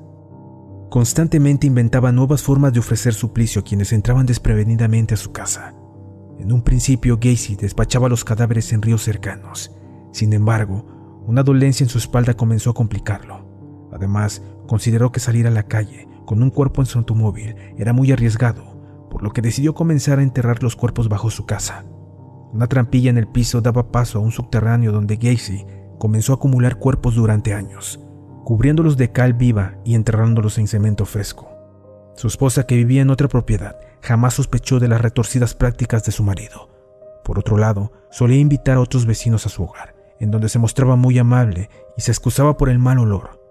Constantemente 0.90 1.68
inventaba 1.68 2.12
nuevas 2.12 2.42
formas 2.42 2.72
de 2.74 2.80
ofrecer 2.80 3.14
suplicio 3.14 3.62
a 3.62 3.64
quienes 3.64 3.92
entraban 3.92 4.26
desprevenidamente 4.26 5.14
a 5.14 5.18
su 5.18 5.32
casa. 5.32 5.76
En 6.40 6.52
un 6.52 6.62
principio 6.62 7.18
Gacy 7.18 7.56
despachaba 7.56 8.10
los 8.10 8.24
cadáveres 8.24 8.72
en 8.74 8.82
ríos 8.82 9.04
cercanos. 9.04 9.72
Sin 10.12 10.34
embargo, 10.34 10.86
una 11.26 11.44
dolencia 11.44 11.84
en 11.84 11.90
su 11.90 11.98
espalda 11.98 12.36
comenzó 12.36 12.70
a 12.70 12.74
complicarlo. 12.74 13.90
Además, 13.92 14.42
consideró 14.68 15.12
que 15.12 15.20
salir 15.20 15.48
a 15.48 15.52
la 15.52 15.64
calle 15.64 16.08
con 16.26 16.44
un 16.44 16.50
cuerpo 16.50 16.82
en 16.82 16.86
su 16.86 17.00
automóvil 17.00 17.56
era 17.78 17.94
muy 17.94 18.12
arriesgado, 18.12 19.08
por 19.10 19.24
lo 19.24 19.32
que 19.32 19.42
decidió 19.42 19.74
comenzar 19.74 20.20
a 20.20 20.24
enterrar 20.24 20.62
los 20.62 20.76
cuerpos 20.76 21.10
bajo 21.10 21.30
su 21.30 21.46
casa. 21.46 21.86
Una 22.54 22.68
trampilla 22.68 23.10
en 23.10 23.18
el 23.18 23.28
piso 23.28 23.62
daba 23.62 23.92
paso 23.92 24.20
a 24.20 24.22
un 24.22 24.32
subterráneo 24.32 24.92
donde 24.92 25.18
Gacy 25.18 25.66
comenzó 25.98 26.34
a 26.34 26.36
acumular 26.36 26.78
cuerpos 26.78 27.16
durante 27.16 27.54
años, 27.54 28.00
cubriéndolos 28.44 28.98
de 28.98 29.12
cal 29.12 29.34
viva 29.34 29.76
y 29.84 29.96
enterrándolos 29.96 30.58
en 30.58 30.68
cemento 30.68 31.06
fresco. 31.06 31.50
Su 32.16 32.28
esposa, 32.28 32.66
que 32.66 32.76
vivía 32.76 33.02
en 33.02 33.10
otra 33.10 33.28
propiedad, 33.28 33.76
jamás 34.02 34.36
sospechó 34.36 34.80
de 34.80 34.88
las 34.88 35.02
retorcidas 35.02 35.54
prácticas 35.54 36.04
de 36.04 36.12
su 36.12 36.24
marido. 36.24 36.70
Por 37.24 37.40
otro 37.40 37.58
lado, 37.58 37.92
solía 38.10 38.40
invitar 38.40 38.78
a 38.78 38.82
otros 38.82 39.06
vecinos 39.06 39.46
a 39.46 39.50
su 39.50 39.64
hogar, 39.64 39.96
en 40.20 40.32
donde 40.32 40.50
se 40.50 40.60
mostraba 40.60 40.96
muy 40.96 41.20
amable 41.20 41.70
y 41.98 42.02
se 42.02 42.12
excusaba 42.12 42.58
por 42.58 42.70
el 42.70 42.80
mal 42.80 43.00
olor. 43.00 43.42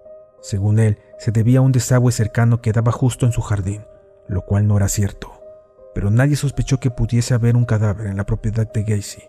Según 0.41 0.79
él, 0.79 0.99
se 1.19 1.33
debía 1.33 1.59
a 1.59 1.63
un 1.63 1.73
desagüe 1.73 2.13
cercano 2.13 2.61
que 2.61 2.73
daba 2.73 2.93
justo 2.93 3.27
en 3.27 3.33
su 3.33 3.43
jardín, 3.43 3.85
lo 4.29 4.43
cual 4.43 4.67
no 4.67 4.77
era 4.77 4.89
cierto. 4.89 5.33
Pero 5.95 6.11
nadie 6.11 6.37
sospechó 6.37 6.79
que 6.79 6.91
pudiese 6.91 7.35
haber 7.35 7.57
un 7.57 7.65
cadáver 7.65 8.07
en 8.07 8.17
la 8.17 8.27
propiedad 8.27 8.71
de 8.71 8.83
Gacy. 8.83 9.23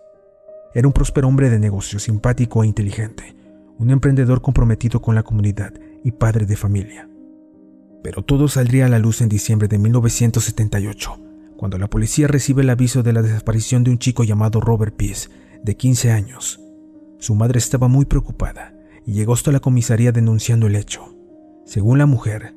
Era 0.74 0.86
un 0.86 0.92
próspero 0.92 1.28
hombre 1.28 1.50
de 1.50 1.58
negocio, 1.58 1.98
simpático 1.98 2.62
e 2.62 2.66
inteligente, 2.66 3.34
un 3.78 3.90
emprendedor 3.90 4.42
comprometido 4.42 5.00
con 5.00 5.14
la 5.14 5.22
comunidad 5.22 5.72
y 6.04 6.12
padre 6.12 6.46
de 6.46 6.56
familia. 6.56 7.08
Pero 8.02 8.22
todo 8.22 8.48
saldría 8.48 8.86
a 8.86 8.88
la 8.88 8.98
luz 8.98 9.20
en 9.20 9.28
diciembre 9.28 9.68
de 9.68 9.78
1978, 9.78 11.20
cuando 11.56 11.78
la 11.78 11.88
policía 11.88 12.28
recibe 12.28 12.62
el 12.62 12.70
aviso 12.70 13.02
de 13.02 13.12
la 13.12 13.22
desaparición 13.22 13.84
de 13.84 13.90
un 13.90 13.98
chico 13.98 14.24
llamado 14.24 14.60
Robert 14.60 14.94
Peace, 14.96 15.28
de 15.62 15.76
15 15.76 16.12
años. 16.12 16.60
Su 17.18 17.34
madre 17.34 17.58
estaba 17.58 17.88
muy 17.88 18.04
preocupada 18.04 18.74
y 19.04 19.12
llegó 19.12 19.32
hasta 19.32 19.50
la 19.50 19.60
comisaría 19.60 20.12
denunciando 20.12 20.66
el 20.66 20.76
hecho. 20.76 21.16
Según 21.64 21.98
la 21.98 22.06
mujer, 22.06 22.54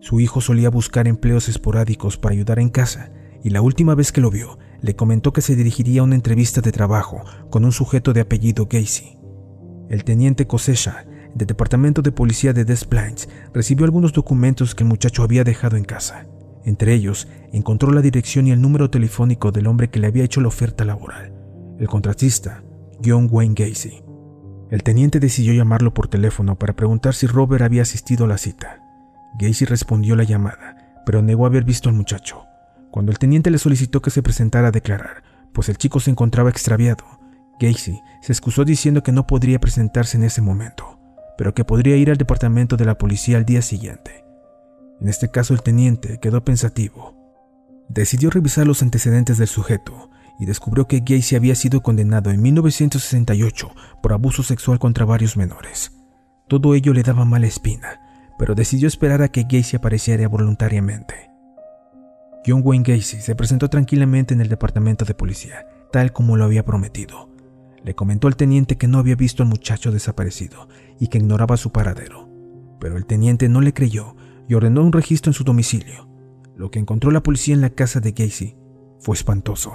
su 0.00 0.18
hijo 0.18 0.40
solía 0.40 0.70
buscar 0.70 1.06
empleos 1.06 1.48
esporádicos 1.48 2.16
para 2.16 2.34
ayudar 2.34 2.58
en 2.58 2.70
casa 2.70 3.12
y 3.44 3.50
la 3.50 3.62
última 3.62 3.94
vez 3.94 4.12
que 4.12 4.20
lo 4.20 4.30
vio, 4.30 4.58
le 4.82 4.96
comentó 4.96 5.32
que 5.32 5.42
se 5.42 5.56
dirigiría 5.56 6.00
a 6.00 6.04
una 6.04 6.14
entrevista 6.14 6.60
de 6.60 6.72
trabajo 6.72 7.22
con 7.50 7.64
un 7.64 7.72
sujeto 7.72 8.12
de 8.12 8.20
apellido 8.20 8.66
Gacy. 8.66 9.18
El 9.88 10.04
teniente 10.04 10.46
Cosecha, 10.46 11.06
del 11.34 11.46
Departamento 11.46 12.02
de 12.02 12.12
Policía 12.12 12.52
de 12.52 12.64
Des 12.64 12.84
Plaines, 12.84 13.28
recibió 13.52 13.84
algunos 13.84 14.12
documentos 14.12 14.74
que 14.74 14.84
el 14.84 14.88
muchacho 14.88 15.22
había 15.22 15.44
dejado 15.44 15.76
en 15.76 15.84
casa. 15.84 16.26
Entre 16.64 16.94
ellos, 16.94 17.28
encontró 17.52 17.90
la 17.92 18.02
dirección 18.02 18.46
y 18.46 18.50
el 18.50 18.60
número 18.60 18.90
telefónico 18.90 19.50
del 19.52 19.66
hombre 19.66 19.90
que 19.90 19.98
le 19.98 20.06
había 20.06 20.24
hecho 20.24 20.40
la 20.40 20.48
oferta 20.48 20.84
laboral, 20.84 21.32
el 21.78 21.88
contratista, 21.88 22.62
John 23.04 23.28
Wayne 23.30 23.54
Gacy. 23.56 24.02
El 24.70 24.82
teniente 24.82 25.18
decidió 25.18 25.52
llamarlo 25.52 25.94
por 25.94 26.08
teléfono 26.08 26.56
para 26.56 26.76
preguntar 26.76 27.14
si 27.14 27.26
Robert 27.26 27.62
había 27.62 27.82
asistido 27.82 28.26
a 28.26 28.28
la 28.28 28.38
cita. 28.38 28.82
Gacy 29.38 29.64
respondió 29.64 30.16
la 30.16 30.24
llamada, 30.24 31.02
pero 31.06 31.22
negó 31.22 31.46
haber 31.46 31.64
visto 31.64 31.88
al 31.88 31.94
muchacho. 31.94 32.44
Cuando 32.90 33.10
el 33.10 33.18
teniente 33.18 33.50
le 33.50 33.58
solicitó 33.58 34.02
que 34.02 34.10
se 34.10 34.22
presentara 34.22 34.68
a 34.68 34.72
declarar, 34.72 35.22
pues 35.52 35.68
el 35.68 35.78
chico 35.78 35.98
se 35.98 36.10
encontraba 36.10 36.50
extraviado, 36.50 37.04
Gacy 37.60 38.00
se 38.22 38.32
excusó 38.32 38.64
diciendo 38.64 39.02
que 39.02 39.12
no 39.12 39.26
podría 39.26 39.60
presentarse 39.60 40.16
en 40.16 40.24
ese 40.24 40.40
momento, 40.40 40.99
pero 41.40 41.54
que 41.54 41.64
podría 41.64 41.96
ir 41.96 42.10
al 42.10 42.18
departamento 42.18 42.76
de 42.76 42.84
la 42.84 42.98
policía 42.98 43.38
al 43.38 43.46
día 43.46 43.62
siguiente. 43.62 44.26
En 45.00 45.08
este 45.08 45.30
caso 45.30 45.54
el 45.54 45.62
teniente 45.62 46.18
quedó 46.20 46.44
pensativo. 46.44 47.16
Decidió 47.88 48.28
revisar 48.28 48.66
los 48.66 48.82
antecedentes 48.82 49.38
del 49.38 49.48
sujeto 49.48 50.10
y 50.38 50.44
descubrió 50.44 50.86
que 50.86 51.00
Gacy 51.00 51.36
había 51.36 51.54
sido 51.54 51.80
condenado 51.80 52.30
en 52.30 52.42
1968 52.42 53.70
por 54.02 54.12
abuso 54.12 54.42
sexual 54.42 54.78
contra 54.78 55.06
varios 55.06 55.38
menores. 55.38 55.92
Todo 56.46 56.74
ello 56.74 56.92
le 56.92 57.02
daba 57.02 57.24
mala 57.24 57.46
espina, 57.46 58.02
pero 58.38 58.54
decidió 58.54 58.86
esperar 58.86 59.22
a 59.22 59.28
que 59.28 59.44
Gacy 59.44 59.78
apareciera 59.78 60.28
voluntariamente. 60.28 61.30
John 62.46 62.60
Wayne 62.62 62.84
Gacy 62.86 63.22
se 63.22 63.34
presentó 63.34 63.70
tranquilamente 63.70 64.34
en 64.34 64.42
el 64.42 64.50
departamento 64.50 65.06
de 65.06 65.14
policía, 65.14 65.66
tal 65.90 66.12
como 66.12 66.36
lo 66.36 66.44
había 66.44 66.66
prometido. 66.66 67.29
Le 67.84 67.94
comentó 67.94 68.28
al 68.28 68.36
teniente 68.36 68.76
que 68.76 68.88
no 68.88 68.98
había 68.98 69.16
visto 69.16 69.42
al 69.42 69.48
muchacho 69.48 69.90
desaparecido 69.90 70.68
y 70.98 71.08
que 71.08 71.18
ignoraba 71.18 71.56
su 71.56 71.72
paradero. 71.72 72.28
Pero 72.78 72.96
el 72.96 73.06
teniente 73.06 73.48
no 73.48 73.60
le 73.60 73.72
creyó 73.72 74.16
y 74.48 74.54
ordenó 74.54 74.82
un 74.82 74.92
registro 74.92 75.30
en 75.30 75.34
su 75.34 75.44
domicilio. 75.44 76.08
Lo 76.56 76.70
que 76.70 76.78
encontró 76.78 77.10
la 77.10 77.22
policía 77.22 77.54
en 77.54 77.60
la 77.60 77.70
casa 77.70 78.00
de 78.00 78.12
Gacy 78.12 78.56
fue 78.98 79.14
espantoso. 79.16 79.72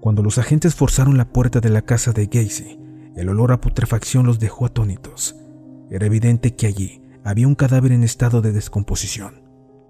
Cuando 0.00 0.22
los 0.22 0.38
agentes 0.38 0.74
forzaron 0.74 1.18
la 1.18 1.32
puerta 1.32 1.60
de 1.60 1.68
la 1.68 1.82
casa 1.82 2.12
de 2.12 2.26
Gacy, 2.26 2.78
el 3.16 3.28
olor 3.28 3.52
a 3.52 3.60
putrefacción 3.60 4.24
los 4.24 4.38
dejó 4.38 4.66
atónitos. 4.66 5.36
Era 5.90 6.06
evidente 6.06 6.54
que 6.54 6.66
allí 6.66 7.02
había 7.24 7.48
un 7.48 7.54
cadáver 7.54 7.92
en 7.92 8.02
estado 8.02 8.40
de 8.40 8.52
descomposición. 8.52 9.42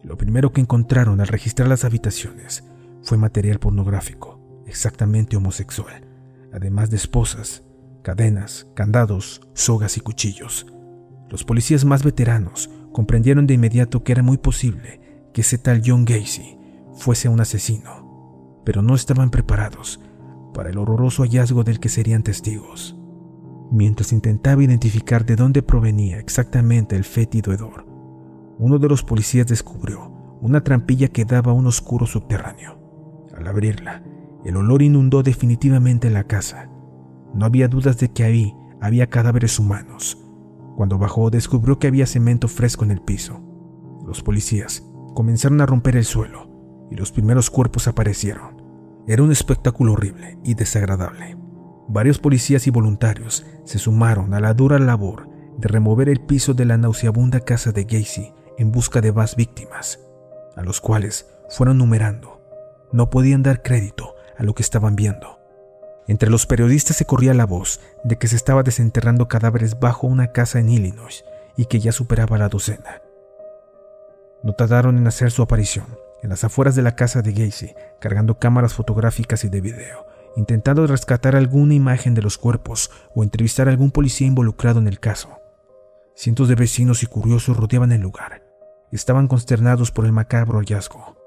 Lo 0.03 0.17
primero 0.17 0.53
que 0.53 0.61
encontraron 0.61 1.21
al 1.21 1.29
registrar 1.29 1.69
las 1.69 1.85
habitaciones 1.85 2.65
fue 3.03 3.19
material 3.19 3.59
pornográfico, 3.59 4.41
exactamente 4.67 5.37
homosexual, 5.37 6.07
además 6.53 6.91
de 6.91 6.97
esposas, 6.97 7.65
cadenas, 8.03 8.67
candados, 8.75 9.41
sogas 9.55 9.97
y 9.97 10.01
cuchillos. 10.01 10.67
Los 11.29 11.45
policías 11.45 11.85
más 11.85 12.03
veteranos 12.03 12.71
comprendieron 12.93 13.47
de 13.47 13.55
inmediato 13.55 14.03
que 14.03 14.13
era 14.13 14.23
muy 14.23 14.39
posible 14.39 15.29
que 15.33 15.43
ese 15.43 15.59
tal 15.59 15.83
John 15.85 16.05
Gacy 16.05 16.59
fuese 16.95 17.29
un 17.29 17.41
asesino, 17.41 18.63
pero 18.65 18.83
no 18.83 18.95
estaban 18.95 19.31
preparados 19.31 20.01
para 20.53 20.71
el 20.71 20.79
horroroso 20.79 21.23
hallazgo 21.23 21.65
del 21.65 21.79
que 21.79 21.89
serían 21.89 22.23
testigos. 22.23 22.97
Mientras 23.71 24.13
intentaba 24.13 24.65
identificar 24.65 25.25
de 25.25 25.37
dónde 25.37 25.63
provenía 25.63 26.19
exactamente 26.19 26.97
el 26.97 27.05
fétido 27.05 27.53
hedor, 27.53 27.87
uno 28.59 28.79
de 28.79 28.89
los 28.89 29.05
policías 29.05 29.47
descubrió 29.47 30.39
una 30.41 30.63
trampilla 30.65 31.09
que 31.09 31.25
daba 31.25 31.53
a 31.53 31.55
un 31.55 31.67
oscuro 31.67 32.07
subterráneo. 32.07 32.79
Al 33.37 33.47
abrirla, 33.47 34.03
el 34.45 34.57
olor 34.57 34.83
inundó 34.83 35.23
definitivamente 35.23 36.11
la 36.11 36.25
casa. 36.25 36.71
No 37.35 37.45
había 37.45 37.69
dudas 37.69 37.99
de 37.99 38.11
que 38.11 38.25
ahí 38.25 38.55
había 38.81 39.09
cadáveres 39.09 39.59
humanos. 39.59 40.19
Cuando 40.77 40.99
bajó 40.99 41.31
descubrió 41.31 41.79
que 41.79 41.89
había 41.89 42.07
cemento 42.07 42.49
fresco 42.49 42.85
en 42.85 42.91
el 42.91 43.03
piso. 43.03 43.41
Los 44.07 44.23
policías 44.23 44.83
comenzaron 45.15 45.61
a 45.61 45.67
romper 45.67 45.97
el 45.97 46.05
suelo 46.05 46.89
y 46.91 46.97
los 46.97 47.13
primeros 47.13 47.51
cuerpos 47.51 47.87
aparecieron. 47.87 48.63
Era 49.07 49.23
un 49.23 49.31
espectáculo 49.31 49.93
horrible 49.93 50.39
y 50.45 50.55
desagradable. 50.55 51.37
Varios 51.89 52.19
policías 52.19 52.67
y 52.67 52.71
voluntarios 52.71 53.45
se 53.65 53.79
sumaron 53.79 54.33
a 54.35 54.41
la 54.41 54.55
dura 54.55 54.79
labor 54.79 55.29
de 55.59 55.69
remover 55.69 56.09
el 56.09 56.21
piso 56.21 56.55
de 56.55 56.65
la 56.65 56.79
nauseabunda 56.79 57.41
casa 57.41 57.73
de 57.73 57.85
Gacy 57.85 58.33
en 58.59 58.73
busca 58.73 59.01
de 59.01 59.13
más 59.13 59.37
víctimas, 59.37 60.01
a 60.57 60.63
los 60.63 60.81
cuales 60.81 61.27
fueron 61.49 61.79
numerando. 61.79 62.41
No 62.93 63.11
podían 63.11 63.43
dar 63.43 63.63
crédito 63.63 64.15
a 64.41 64.43
lo 64.43 64.55
que 64.55 64.63
estaban 64.63 64.97
viendo. 64.97 65.39
Entre 66.09 66.31
los 66.31 66.47
periodistas 66.47 66.97
se 66.97 67.05
corría 67.05 67.35
la 67.35 67.45
voz 67.45 67.79
de 68.03 68.17
que 68.17 68.27
se 68.27 68.35
estaba 68.35 68.63
desenterrando 68.63 69.29
cadáveres 69.29 69.79
bajo 69.79 70.07
una 70.07 70.33
casa 70.33 70.59
en 70.59 70.71
Illinois 70.71 71.25
y 71.57 71.67
que 71.67 71.79
ya 71.79 71.93
superaba 71.93 72.39
la 72.39 72.49
docena. 72.49 73.03
No 74.43 74.55
tardaron 74.55 74.97
en 74.97 75.07
hacer 75.07 75.31
su 75.31 75.43
aparición 75.43 75.87
en 76.23 76.31
las 76.31 76.43
afueras 76.43 76.75
de 76.75 76.83
la 76.83 76.97
casa 76.97 77.23
de 77.23 77.33
Gacy, 77.33 77.75
cargando 78.01 78.39
cámaras 78.39 78.75
fotográficas 78.75 79.45
y 79.45 79.49
de 79.49 79.61
video, 79.61 80.07
intentando 80.37 80.87
rescatar 80.87 81.37
alguna 81.37 81.75
imagen 81.75 82.15
de 82.15 82.23
los 82.23 82.39
cuerpos 82.39 82.91
o 83.15 83.23
entrevistar 83.23 83.69
a 83.69 83.71
algún 83.71 83.91
policía 83.91 84.27
involucrado 84.27 84.81
en 84.81 84.89
el 84.89 85.01
caso. 85.01 85.39
Cientos 86.15 86.49
de 86.49 86.55
vecinos 86.55 87.03
y 87.03 87.07
curiosos 87.07 87.57
rodeaban 87.57 87.93
el 87.93 88.01
lugar, 88.01 88.43
estaban 88.91 89.29
consternados 89.29 89.91
por 89.91 90.07
el 90.07 90.13
macabro 90.13 90.59
hallazgo. 90.59 91.20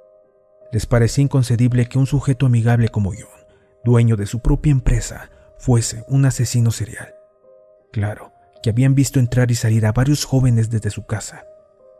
Les 0.73 0.87
parecía 0.87 1.23
inconcebible 1.23 1.85
que 1.85 1.99
un 1.99 2.07
sujeto 2.07 2.47
amigable 2.47 2.89
como 2.89 3.11
John, 3.11 3.45
dueño 3.85 4.15
de 4.15 4.25
su 4.25 4.39
propia 4.39 4.71
empresa, 4.71 5.29
fuese 5.59 6.03
un 6.07 6.25
asesino 6.25 6.71
serial. 6.71 7.13
Claro, 7.91 8.33
que 8.63 8.71
habían 8.71 8.95
visto 8.95 9.19
entrar 9.19 9.51
y 9.51 9.55
salir 9.55 9.85
a 9.85 9.91
varios 9.91 10.25
jóvenes 10.25 10.71
desde 10.71 10.89
su 10.89 11.05
casa, 11.05 11.45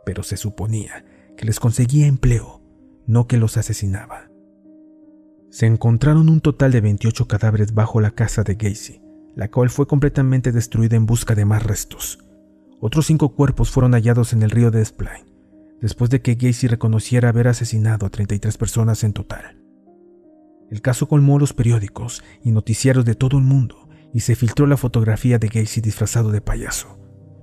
pero 0.04 0.24
se 0.24 0.36
suponía 0.36 1.04
que 1.36 1.46
les 1.46 1.60
conseguía 1.60 2.08
empleo, 2.08 2.62
no 3.06 3.28
que 3.28 3.36
los 3.36 3.56
asesinaba. 3.56 4.28
Se 5.50 5.66
encontraron 5.66 6.28
un 6.28 6.40
total 6.40 6.72
de 6.72 6.80
28 6.80 7.28
cadáveres 7.28 7.74
bajo 7.74 8.00
la 8.00 8.10
casa 8.10 8.42
de 8.42 8.56
Gacy, 8.56 9.00
la 9.36 9.52
cual 9.52 9.70
fue 9.70 9.86
completamente 9.86 10.50
destruida 10.50 10.96
en 10.96 11.06
busca 11.06 11.36
de 11.36 11.44
más 11.44 11.62
restos. 11.62 12.18
Otros 12.80 13.06
cinco 13.06 13.36
cuerpos 13.36 13.70
fueron 13.70 13.92
hallados 13.92 14.32
en 14.32 14.42
el 14.42 14.50
río 14.50 14.72
de 14.72 14.84
Spline, 14.84 15.33
después 15.84 16.08
de 16.08 16.22
que 16.22 16.34
Gacy 16.34 16.66
reconociera 16.66 17.28
haber 17.28 17.46
asesinado 17.46 18.06
a 18.06 18.08
33 18.08 18.56
personas 18.56 19.04
en 19.04 19.12
total. 19.12 19.60
El 20.70 20.80
caso 20.80 21.08
colmó 21.08 21.38
los 21.38 21.52
periódicos 21.52 22.24
y 22.42 22.52
noticiarios 22.52 23.04
de 23.04 23.14
todo 23.14 23.36
el 23.36 23.44
mundo 23.44 23.90
y 24.14 24.20
se 24.20 24.34
filtró 24.34 24.66
la 24.66 24.78
fotografía 24.78 25.38
de 25.38 25.48
Gacy 25.48 25.82
disfrazado 25.82 26.30
de 26.30 26.40
payaso. 26.40 26.98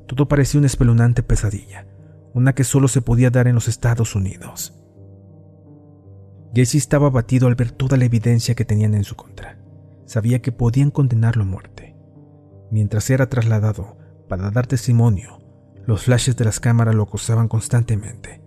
Todo 0.07 0.27
parecía 0.27 0.57
una 0.57 0.65
espeluznante 0.65 1.21
pesadilla, 1.21 1.85
una 2.33 2.55
que 2.55 2.63
solo 2.63 2.87
se 2.87 3.03
podía 3.03 3.29
dar 3.29 3.47
en 3.47 3.53
los 3.53 3.67
Estados 3.67 4.15
Unidos. 4.15 4.73
Gacy 6.55 6.79
estaba 6.79 7.09
abatido 7.09 7.47
al 7.47 7.53
ver 7.53 7.69
toda 7.69 7.95
la 7.95 8.05
evidencia 8.05 8.55
que 8.55 8.65
tenían 8.65 8.95
en 8.95 9.03
su 9.03 9.15
contra. 9.15 9.59
Sabía 10.07 10.41
que 10.41 10.51
podían 10.51 10.89
condenarlo 10.89 11.43
a 11.43 11.45
muerte. 11.45 11.95
Mientras 12.71 13.07
era 13.11 13.29
trasladado 13.29 13.99
para 14.27 14.49
dar 14.49 14.65
testimonio, 14.65 15.40
los 15.85 16.03
flashes 16.03 16.35
de 16.37 16.45
las 16.45 16.59
cámaras 16.59 16.95
lo 16.95 17.03
acosaban 17.03 17.47
constantemente. 17.47 18.41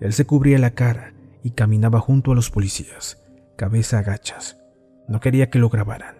Él 0.00 0.12
se 0.12 0.26
cubría 0.26 0.58
la 0.58 0.70
cara 0.70 1.12
y 1.42 1.50
caminaba 1.50 2.00
junto 2.00 2.32
a 2.32 2.34
los 2.34 2.50
policías, 2.50 3.22
cabeza 3.56 3.98
agachas. 3.98 4.58
No 5.06 5.20
quería 5.20 5.50
que 5.50 5.58
lo 5.58 5.68
grabaran. 5.68 6.16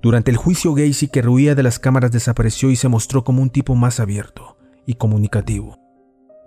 Durante 0.00 0.30
el 0.30 0.36
juicio, 0.36 0.74
Gacy, 0.74 1.08
que 1.08 1.22
ruía 1.22 1.54
de 1.54 1.62
las 1.62 1.78
cámaras, 1.78 2.12
desapareció 2.12 2.70
y 2.70 2.76
se 2.76 2.88
mostró 2.88 3.24
como 3.24 3.42
un 3.42 3.50
tipo 3.50 3.74
más 3.74 3.98
abierto 3.98 4.56
y 4.86 4.94
comunicativo, 4.94 5.76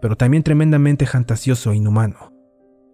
pero 0.01 0.15
también 0.15 0.43
tremendamente 0.43 1.05
fantasioso 1.05 1.71
e 1.71 1.75
inhumano. 1.75 2.31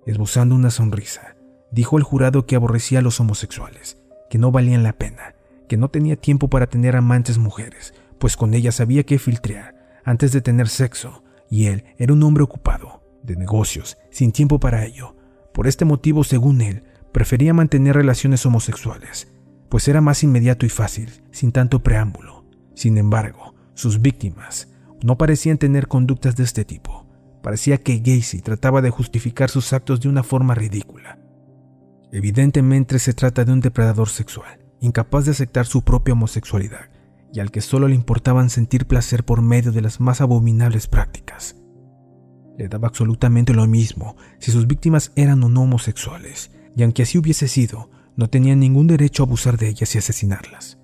Esbozando 0.06 0.56
una 0.56 0.72
sonrisa, 0.72 1.36
dijo 1.72 1.98
el 1.98 2.04
jurado 2.04 2.46
que 2.46 2.56
aborrecía 2.56 3.00
a 3.00 3.02
los 3.02 3.20
homosexuales, 3.20 4.02
que 4.30 4.40
no 4.40 4.52
valían 4.52 4.84
la 4.84 4.94
pena, 4.94 5.36
que 5.68 5.78
no 5.78 5.90
tenía 5.90 6.16
tiempo 6.16 6.50
para 6.50 6.68
tener 6.68 6.96
amantes 6.96 7.38
mujeres, 7.38 7.94
pues 8.18 8.36
con 8.36 8.54
ellas 8.54 8.80
había 8.80 9.04
que 9.04 9.20
filtrear 9.20 9.77
antes 10.08 10.32
de 10.32 10.40
tener 10.40 10.70
sexo, 10.70 11.22
y 11.50 11.66
él 11.66 11.84
era 11.98 12.14
un 12.14 12.24
hombre 12.24 12.42
ocupado, 12.42 13.04
de 13.24 13.36
negocios, 13.36 13.98
sin 14.10 14.32
tiempo 14.32 14.58
para 14.58 14.86
ello. 14.86 15.18
Por 15.54 15.68
este 15.68 15.84
motivo, 15.84 16.24
según 16.24 16.62
él, 16.62 16.86
prefería 17.12 17.54
mantener 17.54 17.98
relaciones 17.98 18.46
homosexuales, 18.46 19.28
pues 19.68 19.86
era 19.90 20.00
más 20.00 20.24
inmediato 20.24 20.66
y 20.66 20.70
fácil, 20.70 21.12
sin 21.32 21.52
tanto 21.52 21.84
preámbulo. 21.84 22.46
Sin 22.74 22.98
embargo, 22.98 23.54
sus 23.74 24.02
víctimas 24.02 24.70
no 25.04 25.18
parecían 25.18 25.58
tener 25.58 25.90
conductas 25.90 26.38
de 26.38 26.46
este 26.46 26.64
tipo. 26.64 27.06
Parecía 27.44 27.78
que 27.78 28.00
Gacy 28.00 28.40
trataba 28.40 28.82
de 28.82 28.92
justificar 28.92 29.50
sus 29.50 29.74
actos 29.74 30.00
de 30.00 30.08
una 30.08 30.24
forma 30.24 30.56
ridícula. 30.56 31.20
Evidentemente 32.14 32.98
se 33.00 33.14
trata 33.14 33.44
de 33.44 33.52
un 33.52 33.60
depredador 33.60 34.08
sexual, 34.08 34.60
incapaz 34.80 35.26
de 35.26 35.32
aceptar 35.32 35.66
su 35.66 35.82
propia 35.82 36.14
homosexualidad, 36.14 36.92
y 37.34 37.40
al 37.40 37.52
que 37.52 37.62
solo 37.62 37.88
le 37.88 37.96
importaban 37.96 38.50
sentir 38.50 38.88
placer 38.88 39.26
por 39.26 39.42
medio 39.42 39.72
de 39.72 39.82
las 39.82 40.00
más 40.00 40.22
abominables 40.22 40.88
prácticas. 40.88 41.56
Le 42.58 42.68
daba 42.68 42.88
absolutamente 42.88 43.54
lo 43.54 43.68
mismo 43.68 44.16
si 44.40 44.52
sus 44.52 44.68
víctimas 44.68 45.12
eran 45.16 45.44
o 45.44 45.50
no 45.50 45.62
homosexuales, 45.62 46.52
y 46.76 46.84
aunque 46.84 47.04
así 47.04 47.18
hubiese 47.18 47.48
sido, 47.48 47.90
no 48.16 48.30
tenía 48.30 48.56
ningún 48.56 48.88
derecho 48.88 49.24
a 49.24 49.26
abusar 49.26 49.58
de 49.58 49.70
ellas 49.70 49.94
y 49.94 50.00
asesinarlas. 50.00 50.80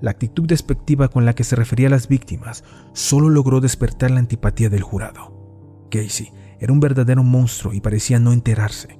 La 0.00 0.10
actitud 0.10 0.46
despectiva 0.46 1.08
con 1.08 1.24
la 1.24 1.34
que 1.34 1.44
se 1.44 1.54
refería 1.54 1.86
a 1.86 1.90
las 1.90 2.08
víctimas 2.08 2.64
solo 2.92 3.28
logró 3.28 3.60
despertar 3.60 4.10
la 4.10 4.18
antipatía 4.18 4.68
del 4.68 4.82
jurado. 4.82 5.86
Casey 5.90 6.32
era 6.58 6.72
un 6.72 6.80
verdadero 6.80 7.22
monstruo 7.22 7.72
y 7.72 7.80
parecía 7.80 8.18
no 8.18 8.32
enterarse. 8.32 8.98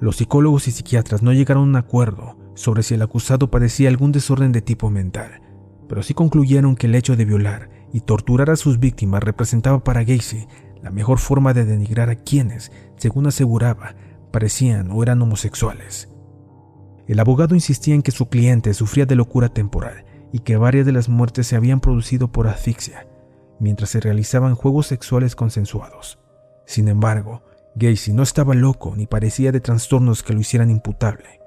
Los 0.00 0.16
psicólogos 0.16 0.68
y 0.68 0.70
psiquiatras 0.70 1.22
no 1.22 1.32
llegaron 1.32 1.62
a 1.62 1.66
un 1.66 1.76
acuerdo 1.76 2.36
sobre 2.54 2.84
si 2.84 2.94
el 2.94 3.02
acusado 3.02 3.50
padecía 3.50 3.88
algún 3.88 4.12
desorden 4.12 4.52
de 4.52 4.62
tipo 4.62 4.90
mental, 4.90 5.40
pero 5.88 6.02
sí 6.02 6.14
concluyeron 6.14 6.76
que 6.76 6.86
el 6.86 6.94
hecho 6.94 7.16
de 7.16 7.24
violar 7.24 7.70
y 7.92 8.00
torturar 8.00 8.50
a 8.50 8.56
sus 8.56 8.78
víctimas 8.78 9.22
representaba 9.22 9.84
para 9.84 10.04
Gacy 10.04 10.46
la 10.82 10.90
mejor 10.90 11.18
forma 11.18 11.54
de 11.54 11.64
denigrar 11.64 12.10
a 12.10 12.16
quienes, 12.16 12.72
según 12.96 13.26
aseguraba, 13.26 13.94
parecían 14.32 14.90
o 14.90 15.02
eran 15.02 15.22
homosexuales. 15.22 16.08
El 17.06 17.20
abogado 17.20 17.54
insistía 17.54 17.94
en 17.94 18.02
que 18.02 18.10
su 18.10 18.28
cliente 18.28 18.74
sufría 18.74 19.06
de 19.06 19.16
locura 19.16 19.48
temporal 19.48 20.04
y 20.32 20.40
que 20.40 20.56
varias 20.56 20.86
de 20.86 20.92
las 20.92 21.08
muertes 21.08 21.46
se 21.46 21.56
habían 21.56 21.80
producido 21.80 22.32
por 22.32 22.48
asfixia, 22.48 23.06
mientras 23.60 23.90
se 23.90 24.00
realizaban 24.00 24.54
juegos 24.54 24.86
sexuales 24.86 25.36
consensuados. 25.36 26.18
Sin 26.66 26.88
embargo, 26.88 27.42
Gacy 27.74 28.12
no 28.12 28.22
estaba 28.22 28.54
loco 28.54 28.94
ni 28.96 29.06
parecía 29.06 29.52
de 29.52 29.60
trastornos 29.60 30.22
que 30.22 30.32
lo 30.32 30.40
hicieran 30.40 30.70
imputable. 30.70 31.41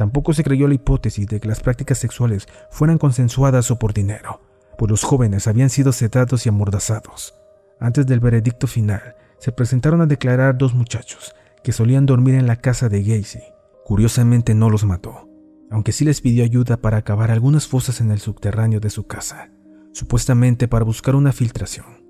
Tampoco 0.00 0.32
se 0.32 0.42
creyó 0.42 0.66
la 0.66 0.72
hipótesis 0.72 1.26
de 1.26 1.40
que 1.40 1.48
las 1.48 1.60
prácticas 1.60 1.98
sexuales 1.98 2.48
fueran 2.70 2.96
consensuadas 2.96 3.70
o 3.70 3.78
por 3.78 3.92
dinero, 3.92 4.40
pues 4.78 4.90
los 4.90 5.02
jóvenes 5.02 5.46
habían 5.46 5.68
sido 5.68 5.92
sedados 5.92 6.46
y 6.46 6.48
amordazados. 6.48 7.34
Antes 7.78 8.06
del 8.06 8.18
veredicto 8.18 8.66
final, 8.66 9.16
se 9.38 9.52
presentaron 9.52 10.00
a 10.00 10.06
declarar 10.06 10.56
dos 10.56 10.72
muchachos 10.72 11.34
que 11.62 11.72
solían 11.72 12.06
dormir 12.06 12.34
en 12.34 12.46
la 12.46 12.56
casa 12.56 12.88
de 12.88 13.02
Gacy. 13.02 13.42
Curiosamente 13.84 14.54
no 14.54 14.70
los 14.70 14.86
mató, 14.86 15.28
aunque 15.70 15.92
sí 15.92 16.06
les 16.06 16.22
pidió 16.22 16.44
ayuda 16.44 16.78
para 16.78 16.96
acabar 16.96 17.30
algunas 17.30 17.68
fosas 17.68 18.00
en 18.00 18.10
el 18.10 18.20
subterráneo 18.20 18.80
de 18.80 18.88
su 18.88 19.06
casa, 19.06 19.50
supuestamente 19.92 20.66
para 20.66 20.86
buscar 20.86 21.14
una 21.14 21.32
filtración. 21.32 22.06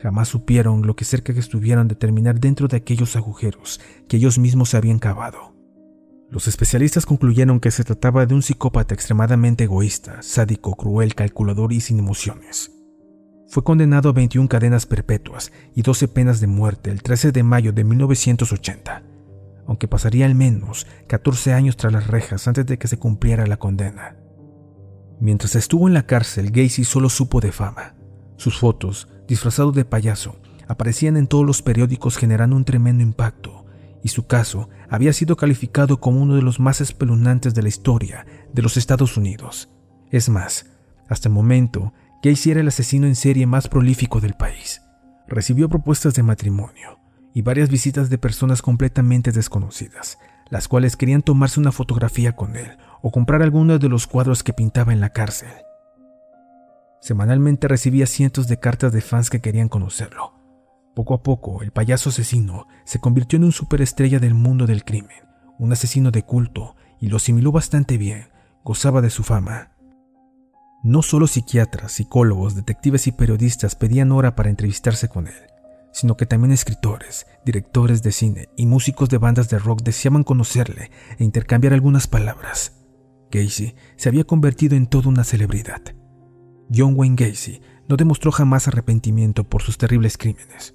Jamás 0.00 0.28
supieron 0.28 0.86
lo 0.86 0.96
que 0.96 1.04
cerca 1.04 1.34
que 1.34 1.40
estuvieran 1.40 1.86
de 1.86 1.96
terminar 1.96 2.40
dentro 2.40 2.66
de 2.66 2.78
aquellos 2.78 3.14
agujeros 3.14 3.78
que 4.08 4.16
ellos 4.16 4.38
mismos 4.38 4.70
se 4.70 4.78
habían 4.78 4.98
cavado. 4.98 5.55
Los 6.28 6.48
especialistas 6.48 7.06
concluyeron 7.06 7.60
que 7.60 7.70
se 7.70 7.84
trataba 7.84 8.26
de 8.26 8.34
un 8.34 8.42
psicópata 8.42 8.94
extremadamente 8.94 9.64
egoísta, 9.64 10.22
sádico, 10.22 10.74
cruel, 10.74 11.14
calculador 11.14 11.72
y 11.72 11.80
sin 11.80 12.00
emociones. 12.00 12.72
Fue 13.48 13.62
condenado 13.62 14.08
a 14.08 14.12
21 14.12 14.48
cadenas 14.48 14.86
perpetuas 14.86 15.52
y 15.74 15.82
12 15.82 16.08
penas 16.08 16.40
de 16.40 16.48
muerte 16.48 16.90
el 16.90 17.02
13 17.02 17.30
de 17.30 17.44
mayo 17.44 17.72
de 17.72 17.84
1980, 17.84 19.04
aunque 19.68 19.86
pasaría 19.86 20.26
al 20.26 20.34
menos 20.34 20.88
14 21.06 21.52
años 21.52 21.76
tras 21.76 21.92
las 21.92 22.08
rejas 22.08 22.48
antes 22.48 22.66
de 22.66 22.76
que 22.76 22.88
se 22.88 22.98
cumpliera 22.98 23.46
la 23.46 23.58
condena. 23.58 24.16
Mientras 25.20 25.54
estuvo 25.54 25.86
en 25.86 25.94
la 25.94 26.06
cárcel, 26.06 26.50
Gacy 26.50 26.82
solo 26.82 27.08
supo 27.08 27.40
de 27.40 27.52
fama. 27.52 27.94
Sus 28.36 28.58
fotos, 28.58 29.08
disfrazado 29.28 29.70
de 29.70 29.84
payaso, 29.84 30.40
aparecían 30.66 31.16
en 31.16 31.28
todos 31.28 31.46
los 31.46 31.62
periódicos 31.62 32.16
generando 32.16 32.56
un 32.56 32.64
tremendo 32.64 33.04
impacto 33.04 33.65
y 34.06 34.08
su 34.08 34.28
caso 34.28 34.68
había 34.88 35.12
sido 35.12 35.36
calificado 35.36 35.98
como 35.98 36.22
uno 36.22 36.36
de 36.36 36.42
los 36.42 36.60
más 36.60 36.80
espeluznantes 36.80 37.54
de 37.54 37.62
la 37.62 37.68
historia 37.68 38.24
de 38.52 38.62
los 38.62 38.76
Estados 38.76 39.16
Unidos. 39.16 39.68
Es 40.12 40.28
más, 40.28 40.66
hasta 41.08 41.28
el 41.28 41.34
momento, 41.34 41.92
Casey 42.22 42.52
era 42.52 42.60
el 42.60 42.68
asesino 42.68 43.08
en 43.08 43.16
serie 43.16 43.46
más 43.46 43.66
prolífico 43.66 44.20
del 44.20 44.34
país. 44.34 44.80
Recibió 45.26 45.68
propuestas 45.68 46.14
de 46.14 46.22
matrimonio 46.22 47.00
y 47.34 47.42
varias 47.42 47.68
visitas 47.68 48.08
de 48.08 48.16
personas 48.16 48.62
completamente 48.62 49.32
desconocidas, 49.32 50.18
las 50.50 50.68
cuales 50.68 50.96
querían 50.96 51.22
tomarse 51.22 51.58
una 51.58 51.72
fotografía 51.72 52.36
con 52.36 52.54
él 52.54 52.78
o 53.02 53.10
comprar 53.10 53.42
alguno 53.42 53.80
de 53.80 53.88
los 53.88 54.06
cuadros 54.06 54.44
que 54.44 54.52
pintaba 54.52 54.92
en 54.92 55.00
la 55.00 55.10
cárcel. 55.10 55.50
Semanalmente 57.00 57.66
recibía 57.66 58.06
cientos 58.06 58.46
de 58.46 58.60
cartas 58.60 58.92
de 58.92 59.00
fans 59.00 59.30
que 59.30 59.40
querían 59.40 59.68
conocerlo, 59.68 60.35
poco 60.96 61.12
a 61.12 61.22
poco, 61.22 61.62
el 61.62 61.72
payaso 61.72 62.08
asesino 62.08 62.68
se 62.84 63.00
convirtió 63.00 63.36
en 63.36 63.44
un 63.44 63.52
superestrella 63.52 64.18
del 64.18 64.32
mundo 64.32 64.66
del 64.66 64.82
crimen, 64.82 65.28
un 65.58 65.70
asesino 65.70 66.10
de 66.10 66.22
culto, 66.22 66.74
y 66.98 67.08
lo 67.08 67.18
asimiló 67.18 67.52
bastante 67.52 67.98
bien, 67.98 68.30
gozaba 68.64 69.02
de 69.02 69.10
su 69.10 69.22
fama. 69.22 69.72
No 70.82 71.02
solo 71.02 71.26
psiquiatras, 71.26 71.92
psicólogos, 71.92 72.54
detectives 72.54 73.06
y 73.06 73.12
periodistas 73.12 73.76
pedían 73.76 74.10
hora 74.10 74.34
para 74.34 74.48
entrevistarse 74.48 75.10
con 75.10 75.26
él, 75.26 75.34
sino 75.92 76.16
que 76.16 76.24
también 76.24 76.50
escritores, 76.50 77.26
directores 77.44 78.02
de 78.02 78.12
cine 78.12 78.48
y 78.56 78.64
músicos 78.64 79.10
de 79.10 79.18
bandas 79.18 79.50
de 79.50 79.58
rock 79.58 79.82
deseaban 79.82 80.24
conocerle 80.24 80.90
e 81.18 81.24
intercambiar 81.24 81.74
algunas 81.74 82.06
palabras. 82.06 82.72
Gacy 83.30 83.74
se 83.96 84.08
había 84.08 84.24
convertido 84.24 84.76
en 84.76 84.86
toda 84.86 85.10
una 85.10 85.24
celebridad. 85.24 85.82
John 86.74 86.94
Wayne 86.96 87.16
Gacy 87.16 87.60
no 87.86 87.96
demostró 87.98 88.32
jamás 88.32 88.66
arrepentimiento 88.66 89.44
por 89.44 89.60
sus 89.60 89.76
terribles 89.76 90.16
crímenes. 90.16 90.74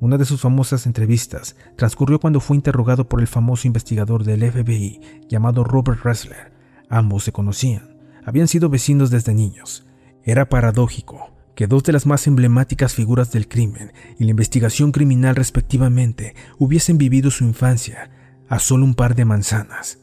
Una 0.00 0.16
de 0.16 0.24
sus 0.24 0.40
famosas 0.40 0.86
entrevistas 0.86 1.56
transcurrió 1.76 2.20
cuando 2.20 2.38
fue 2.38 2.54
interrogado 2.56 3.08
por 3.08 3.20
el 3.20 3.26
famoso 3.26 3.66
investigador 3.66 4.22
del 4.22 4.48
FBI 4.48 5.00
llamado 5.28 5.64
Robert 5.64 6.04
Ressler. 6.04 6.52
Ambos 6.88 7.24
se 7.24 7.32
conocían, 7.32 7.96
habían 8.24 8.46
sido 8.46 8.68
vecinos 8.68 9.10
desde 9.10 9.34
niños. 9.34 9.86
Era 10.22 10.48
paradójico 10.48 11.32
que 11.56 11.66
dos 11.66 11.82
de 11.82 11.92
las 11.92 12.06
más 12.06 12.28
emblemáticas 12.28 12.94
figuras 12.94 13.32
del 13.32 13.48
crimen 13.48 13.92
y 14.20 14.24
la 14.24 14.30
investigación 14.30 14.92
criminal 14.92 15.34
respectivamente 15.34 16.36
hubiesen 16.58 16.96
vivido 16.96 17.32
su 17.32 17.42
infancia 17.42 18.12
a 18.48 18.60
solo 18.60 18.84
un 18.84 18.94
par 18.94 19.16
de 19.16 19.24
manzanas. 19.24 19.98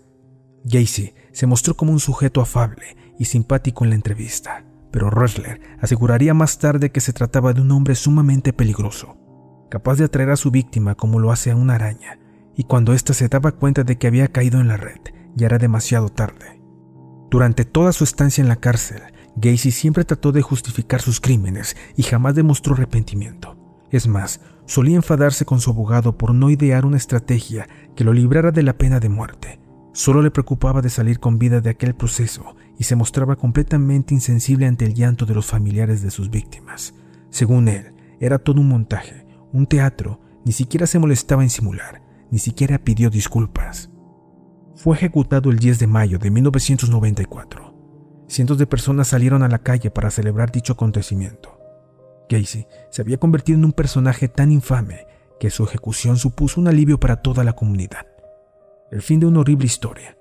Gacy 0.66 1.14
se 1.32 1.48
mostró 1.48 1.78
como 1.78 1.94
un 1.94 2.02
sujeto 2.02 2.42
afable 2.42 2.98
y 3.18 3.26
simpático 3.26 3.86
en 3.86 3.92
la 3.92 3.96
entrevista, 3.96 4.66
pero 4.92 5.10
Ressler 5.10 5.62
aseguraría 5.80 6.34
más 6.34 6.60
tarde 6.60 6.92
que 6.92 7.00
se 7.00 7.14
trataba 7.14 7.54
de 7.54 7.62
un 7.62 7.72
hombre 7.72 7.96
sumamente 7.96 8.52
peligroso 8.52 9.25
capaz 9.70 9.96
de 9.96 10.06
atraer 10.06 10.30
a 10.30 10.36
su 10.36 10.52
víctima 10.52 10.96
como 10.96 11.20
lo 11.20 11.32
hace 11.32 11.52
a 11.52 11.56
una 11.56 11.76
araña, 11.76 12.20
y 12.56 12.64
cuando 12.64 12.94
ésta 12.94 13.14
se 13.14 13.28
daba 13.28 13.52
cuenta 13.52 13.84
de 13.84 13.98
que 13.98 14.08
había 14.08 14.28
caído 14.30 14.60
en 14.60 14.68
la 14.68 14.78
red, 14.78 15.00
ya 15.36 15.48
era 15.48 15.58
demasiado 15.58 16.10
tarde. 16.10 16.62
Durante 17.30 17.66
toda 17.66 17.92
su 17.92 18.04
estancia 18.04 18.42
en 18.42 18.48
la 18.48 18.56
cárcel, 18.56 19.02
Gacy 19.36 19.72
siempre 19.72 20.06
trató 20.06 20.32
de 20.32 20.42
justificar 20.42 21.02
sus 21.02 21.20
crímenes 21.20 21.76
y 21.98 22.04
jamás 22.04 22.36
demostró 22.36 22.74
arrepentimiento. 22.74 23.58
Es 23.92 24.08
más, 24.08 24.40
solía 24.66 24.96
enfadarse 24.96 25.46
con 25.46 25.60
su 25.60 25.72
abogado 25.72 26.18
por 26.18 26.34
no 26.34 26.50
idear 26.50 26.86
una 26.86 26.98
estrategia 26.98 27.68
que 27.96 28.04
lo 28.04 28.14
librara 28.14 28.52
de 28.52 28.64
la 28.64 28.78
pena 28.78 29.00
de 29.00 29.10
muerte. 29.10 29.60
Solo 29.94 30.22
le 30.22 30.32
preocupaba 30.32 30.82
de 30.82 30.90
salir 30.90 31.20
con 31.20 31.40
vida 31.40 31.62
de 31.62 31.70
aquel 31.70 31.96
proceso 31.96 32.56
y 32.78 32.86
se 32.86 32.96
mostraba 32.96 33.36
completamente 33.36 34.14
insensible 34.14 34.66
ante 34.66 34.86
el 34.86 34.94
llanto 34.94 35.26
de 35.26 35.36
los 35.36 35.46
familiares 35.46 36.02
de 36.02 36.12
sus 36.12 36.30
víctimas. 36.30 36.94
Según 37.30 37.68
él, 37.68 37.94
era 38.20 38.40
todo 38.40 38.62
un 38.62 38.70
montaje, 38.70 39.25
un 39.56 39.68
teatro, 39.68 40.20
ni 40.44 40.52
siquiera 40.52 40.86
se 40.86 41.00
molestaba 41.00 41.42
en 41.42 41.50
simular, 41.50 42.02
ni 42.30 42.40
siquiera 42.40 42.78
pidió 42.78 43.10
disculpas. 43.10 43.90
Fue 44.76 44.98
ejecutado 44.98 45.50
el 45.50 45.60
10 45.60 45.80
de 45.80 45.88
mayo 45.88 46.20
de 46.20 46.30
1994. 46.30 47.74
Cientos 48.28 48.58
de 48.58 48.68
personas 48.68 49.08
salieron 49.08 49.44
a 49.44 49.48
la 49.48 49.60
calle 49.60 49.92
para 49.92 50.12
celebrar 50.12 50.52
dicho 50.52 50.74
acontecimiento. 50.74 51.58
Casey 52.28 52.68
se 52.90 53.02
había 53.02 53.18
convertido 53.18 53.58
en 53.58 53.66
un 53.66 53.72
personaje 53.72 54.28
tan 54.28 54.52
infame 54.52 55.08
que 55.40 55.50
su 55.50 55.64
ejecución 55.64 56.18
supuso 56.18 56.60
un 56.60 56.68
alivio 56.68 57.00
para 57.00 57.22
toda 57.22 57.46
la 57.46 57.54
comunidad. 57.54 58.08
El 58.92 59.02
fin 59.02 59.22
de 59.22 59.28
una 59.28 59.40
horrible 59.40 59.68
historia. 59.68 60.18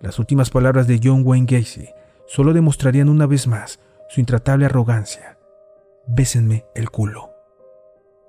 Las 0.00 0.18
últimas 0.18 0.50
palabras 0.50 0.88
de 0.88 1.00
John 1.02 1.22
Wayne 1.24 1.46
Gacy 1.48 1.88
solo 2.26 2.52
demostrarían 2.52 3.08
una 3.08 3.26
vez 3.26 3.46
más 3.46 3.78
su 4.08 4.18
intratable 4.18 4.66
arrogancia. 4.66 5.38
Bésenme 6.08 6.64
el 6.74 6.90
culo 6.90 7.31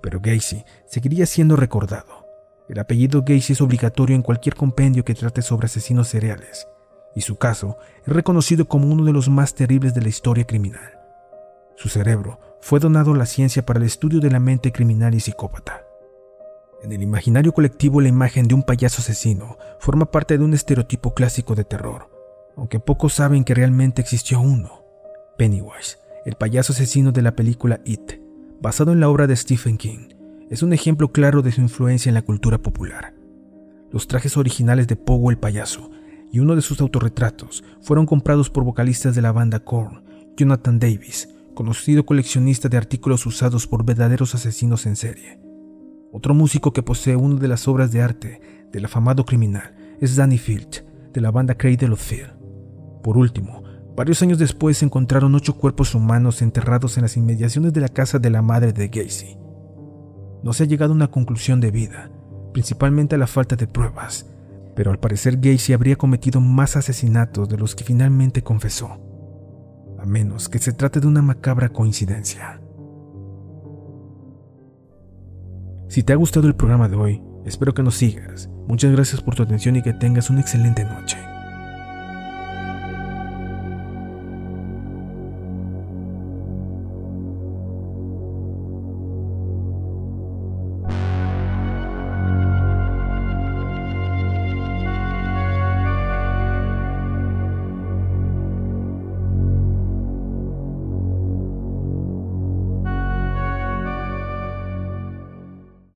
pero 0.04 0.20
Gacy 0.20 0.66
seguiría 0.84 1.24
siendo 1.24 1.56
recordado. 1.56 2.26
El 2.68 2.78
apellido 2.78 3.22
Gacy 3.22 3.54
es 3.54 3.62
obligatorio 3.62 4.14
en 4.14 4.20
cualquier 4.20 4.54
compendio 4.54 5.02
que 5.02 5.14
trate 5.14 5.40
sobre 5.40 5.64
asesinos 5.64 6.08
seriales, 6.08 6.68
y 7.14 7.22
su 7.22 7.36
caso 7.36 7.78
es 8.06 8.12
reconocido 8.12 8.66
como 8.66 8.86
uno 8.92 9.06
de 9.06 9.14
los 9.14 9.30
más 9.30 9.54
terribles 9.54 9.94
de 9.94 10.02
la 10.02 10.10
historia 10.10 10.46
criminal. 10.46 11.00
Su 11.76 11.88
cerebro 11.88 12.38
fue 12.60 12.80
donado 12.80 13.14
a 13.14 13.16
la 13.16 13.24
ciencia 13.24 13.64
para 13.64 13.78
el 13.78 13.86
estudio 13.86 14.20
de 14.20 14.30
la 14.30 14.40
mente 14.40 14.72
criminal 14.72 15.14
y 15.14 15.20
psicópata. 15.20 15.86
En 16.82 16.92
el 16.92 17.02
imaginario 17.02 17.54
colectivo 17.54 18.02
la 18.02 18.08
imagen 18.08 18.46
de 18.46 18.54
un 18.54 18.62
payaso 18.62 19.00
asesino 19.00 19.56
forma 19.78 20.10
parte 20.10 20.36
de 20.36 20.44
un 20.44 20.52
estereotipo 20.52 21.14
clásico 21.14 21.54
de 21.54 21.64
terror, 21.64 22.10
aunque 22.58 22.78
pocos 22.78 23.14
saben 23.14 23.42
que 23.42 23.54
realmente 23.54 24.02
existió 24.02 24.38
uno. 24.38 24.84
Pennywise, 25.38 25.96
el 26.26 26.34
payaso 26.34 26.74
asesino 26.74 27.10
de 27.10 27.22
la 27.22 27.34
película 27.34 27.80
It, 27.86 28.23
basado 28.64 28.92
en 28.92 29.00
la 29.00 29.10
obra 29.10 29.26
de 29.26 29.36
Stephen 29.36 29.76
King, 29.76 30.08
es 30.48 30.62
un 30.62 30.72
ejemplo 30.72 31.12
claro 31.12 31.42
de 31.42 31.52
su 31.52 31.60
influencia 31.60 32.08
en 32.08 32.14
la 32.14 32.22
cultura 32.22 32.62
popular. 32.62 33.14
Los 33.92 34.08
trajes 34.08 34.38
originales 34.38 34.88
de 34.88 34.96
Pogo 34.96 35.30
el 35.30 35.36
payaso 35.36 35.90
y 36.32 36.38
uno 36.38 36.56
de 36.56 36.62
sus 36.62 36.80
autorretratos 36.80 37.62
fueron 37.82 38.06
comprados 38.06 38.48
por 38.48 38.64
vocalistas 38.64 39.14
de 39.14 39.20
la 39.20 39.32
banda 39.32 39.60
Korn, 39.60 40.02
Jonathan 40.38 40.78
Davis, 40.78 41.28
conocido 41.52 42.06
coleccionista 42.06 42.70
de 42.70 42.78
artículos 42.78 43.26
usados 43.26 43.66
por 43.66 43.84
verdaderos 43.84 44.34
asesinos 44.34 44.86
en 44.86 44.96
serie. 44.96 45.38
Otro 46.10 46.32
músico 46.32 46.72
que 46.72 46.82
posee 46.82 47.16
una 47.16 47.38
de 47.38 47.48
las 47.48 47.68
obras 47.68 47.92
de 47.92 48.00
arte 48.00 48.40
del 48.72 48.86
afamado 48.86 49.26
criminal 49.26 49.74
es 50.00 50.16
Danny 50.16 50.38
Field, 50.38 50.86
de 51.12 51.20
la 51.20 51.30
banda 51.30 51.54
Cradle 51.54 51.92
of 51.92 52.02
Fear. 52.02 52.34
Por 53.02 53.18
último, 53.18 53.62
varios 53.96 54.22
años 54.22 54.38
después 54.38 54.78
se 54.78 54.84
encontraron 54.84 55.34
ocho 55.34 55.56
cuerpos 55.56 55.94
humanos 55.94 56.42
enterrados 56.42 56.96
en 56.96 57.02
las 57.02 57.16
inmediaciones 57.16 57.72
de 57.72 57.80
la 57.80 57.88
casa 57.88 58.18
de 58.18 58.30
la 58.30 58.42
madre 58.42 58.72
de 58.72 58.88
Gacy. 58.88 59.36
No 60.42 60.52
se 60.52 60.64
ha 60.64 60.66
llegado 60.66 60.92
a 60.92 60.96
una 60.96 61.10
conclusión 61.10 61.60
de 61.60 61.70
vida, 61.70 62.10
principalmente 62.52 63.14
a 63.14 63.18
la 63.18 63.26
falta 63.26 63.56
de 63.56 63.66
pruebas, 63.66 64.26
pero 64.74 64.90
al 64.90 64.98
parecer 64.98 65.38
Gacy 65.40 65.72
habría 65.72 65.96
cometido 65.96 66.40
más 66.40 66.76
asesinatos 66.76 67.48
de 67.48 67.56
los 67.56 67.74
que 67.74 67.84
finalmente 67.84 68.42
confesó, 68.42 69.00
a 69.98 70.04
menos 70.04 70.48
que 70.48 70.58
se 70.58 70.72
trate 70.72 71.00
de 71.00 71.06
una 71.06 71.22
macabra 71.22 71.68
coincidencia. 71.68 72.60
Si 75.88 76.02
te 76.02 76.12
ha 76.12 76.16
gustado 76.16 76.48
el 76.48 76.56
programa 76.56 76.88
de 76.88 76.96
hoy, 76.96 77.22
espero 77.44 77.72
que 77.72 77.82
nos 77.82 77.94
sigas. 77.94 78.50
Muchas 78.66 78.90
gracias 78.90 79.20
por 79.20 79.34
tu 79.34 79.42
atención 79.42 79.76
y 79.76 79.82
que 79.82 79.92
tengas 79.92 80.28
una 80.28 80.40
excelente 80.40 80.84
noche. 80.84 81.33